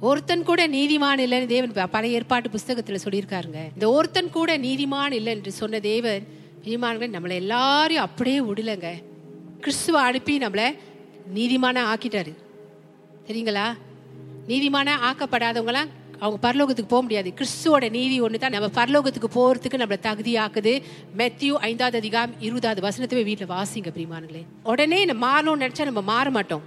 [0.00, 3.60] ஒருத்தன் கூட நீதிமான் இல்லைன்னு தேவன் பழைய ஏற்பாட்டு புஸ்தகத்துல சொல்லியிருக்காருங்க.
[3.74, 6.26] இந்த ஒருத்தன் கூட நீதிமான் இல்லை என்று சொன்ன தேவன்
[6.64, 9.02] நீதிமான்கள் நம்மளை எல்லாரையும் அப்படியே விடலங்க.
[9.60, 10.76] கிறிஸ்துவ அனுப்பி நம்மளை
[11.34, 12.34] நீதிமான ஆக்கிட்டாரு.
[13.26, 13.72] சரிங்களா
[14.48, 15.88] நீதிமான ஆக்கப்படாதவங்களாம்
[16.24, 17.28] அவங்க பரலோகத்துக்கு போக முடியாது.
[17.38, 20.74] கிறிஸ்துவோட நீதி ஒன்று தான் நம்ம பரலோகத்துக்கு போகிறதுக்கு நம்மளை தகுதியாக்குது.
[21.20, 26.64] மெத்தியூ ஐந்தாவது அதிகாரம் இருபதாவது வசனத்தை வீட்டில் வாசிங்க பிரிமானங்களே உடனே நம்ம மாறணும்னு நினச்சா நம்ம மாற மாட்டோம்.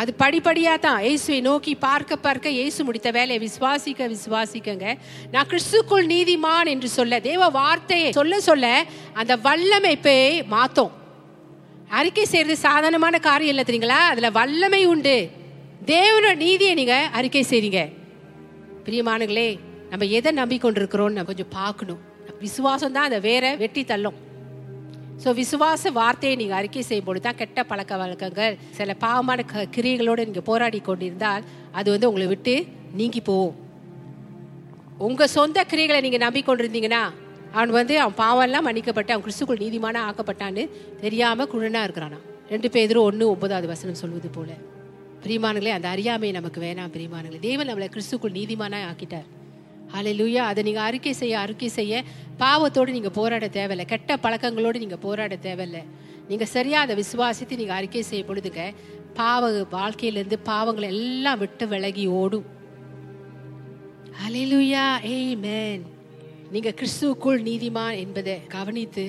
[0.00, 4.86] அது படிப்படியா தான் இயேசுவை நோக்கி பார்க்க பார்க்க இயேசு முடித்த வேலையை விசுவாசிக்க விசுவாசிக்கங்க.
[5.32, 8.66] நான் கிறிஸ்துக்குள் நீதிமான் என்று சொல்ல தேவ வார்த்தையை சொல்ல சொல்ல
[9.20, 10.92] அந்த வல்லமை போய் மாத்தோம்.
[12.00, 14.00] அறிக்கை செய்யறது சாதாரணமான காரியம் இல்லை தெரியுங்களா?
[14.12, 15.16] அதுல வல்லமை உண்டு.
[15.94, 17.82] தேவனோட நீதியை நீங்க அறிக்கை செய்றீங்க.
[18.86, 19.48] பிரியமானங்களே
[19.90, 22.00] நம்ம எதை நம்பிக்கொண்டிருக்கிறோம் நம்ம கொஞ்சம் பார்க்கணும்.
[22.44, 24.18] விசுவாசம் தான் அதை வேற வெட்டி தள்ளும்.
[25.22, 30.26] ஸோ விசுவாச வார்த்தையை நீங்கள் அறிக்கை செய்யும் பொழுது தான் கெட்ட பழக்க வழக்கங்கள் சில பாவமான க கிரியைகளோடு
[30.28, 31.42] நீங்கள் போராடி கொண்டிருந்தால்
[31.78, 32.54] அது வந்து உங்களை விட்டு
[33.00, 33.56] நீங்கி போகும்.
[35.08, 37.02] உங்கள் சொந்த கிரியைகளை நீங்கள் நம்பிக்கொண்டிருந்தீங்கன்னா
[37.58, 40.64] அவன் வந்து அவன் பாவம்லாம் மன்னிக்கப்பட்டு அவன் கிறிஸ்துக்குள் நீதிமான ஆக்கப்பட்டான்னு
[41.04, 42.20] தெரியாமல் குழனாக இருக்கிறானா
[42.54, 44.50] ரெண்டு பேரும் ஒன்று ஒன்பதாவது வசனம் சொல்வது போல.
[45.24, 49.28] பிரிமானங்களே அந்த அறியாமை நமக்கு வேணாம் பிரிமானங்களே தேவன் நம்மளை கிறிஸ்துக்குள் நீதிமானாக ஆக்கிட்டார்.
[49.94, 52.02] ஹalleluya அதை நீங்கள் அறிக்கை செய்ய அறிக்கை செய்ய
[52.38, 53.86] பாவத்தோடு நீங்கள் போராட தேவையில்லை.
[53.92, 55.82] கெட்ட பழக்கங்களோடு நீங்கள் போராட தேவையில்லை.
[56.28, 58.64] நீங்கள் சரியாக அதை விசுவாசித்து நீங்கள் அறிக்கை செய்ய பொழுதுங்க
[59.14, 62.46] பாவ வாழ்க்கையிலேருந்து பாவங்களை எல்லாம் விட்டு விலகி ஓடும்.
[64.26, 65.84] அலையிலுயா ஏய் மேன்
[66.54, 69.04] நீங்கள் கிறிஸ்துவுக்குள் நீதிமான் என்பதை கவனித்து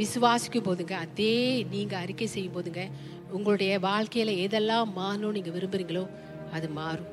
[0.00, 2.82] விசுவாசிக்கும் போதுங்க அதே நீங்கள் அறிக்கை செய்யும் போதுங்க
[3.30, 6.04] உங்களுடைய வாழ்க்கையில் எதெல்லாம் மாறணும்னு நீங்கள் விரும்புகிறீங்களோ
[6.52, 7.10] அது மாறும்.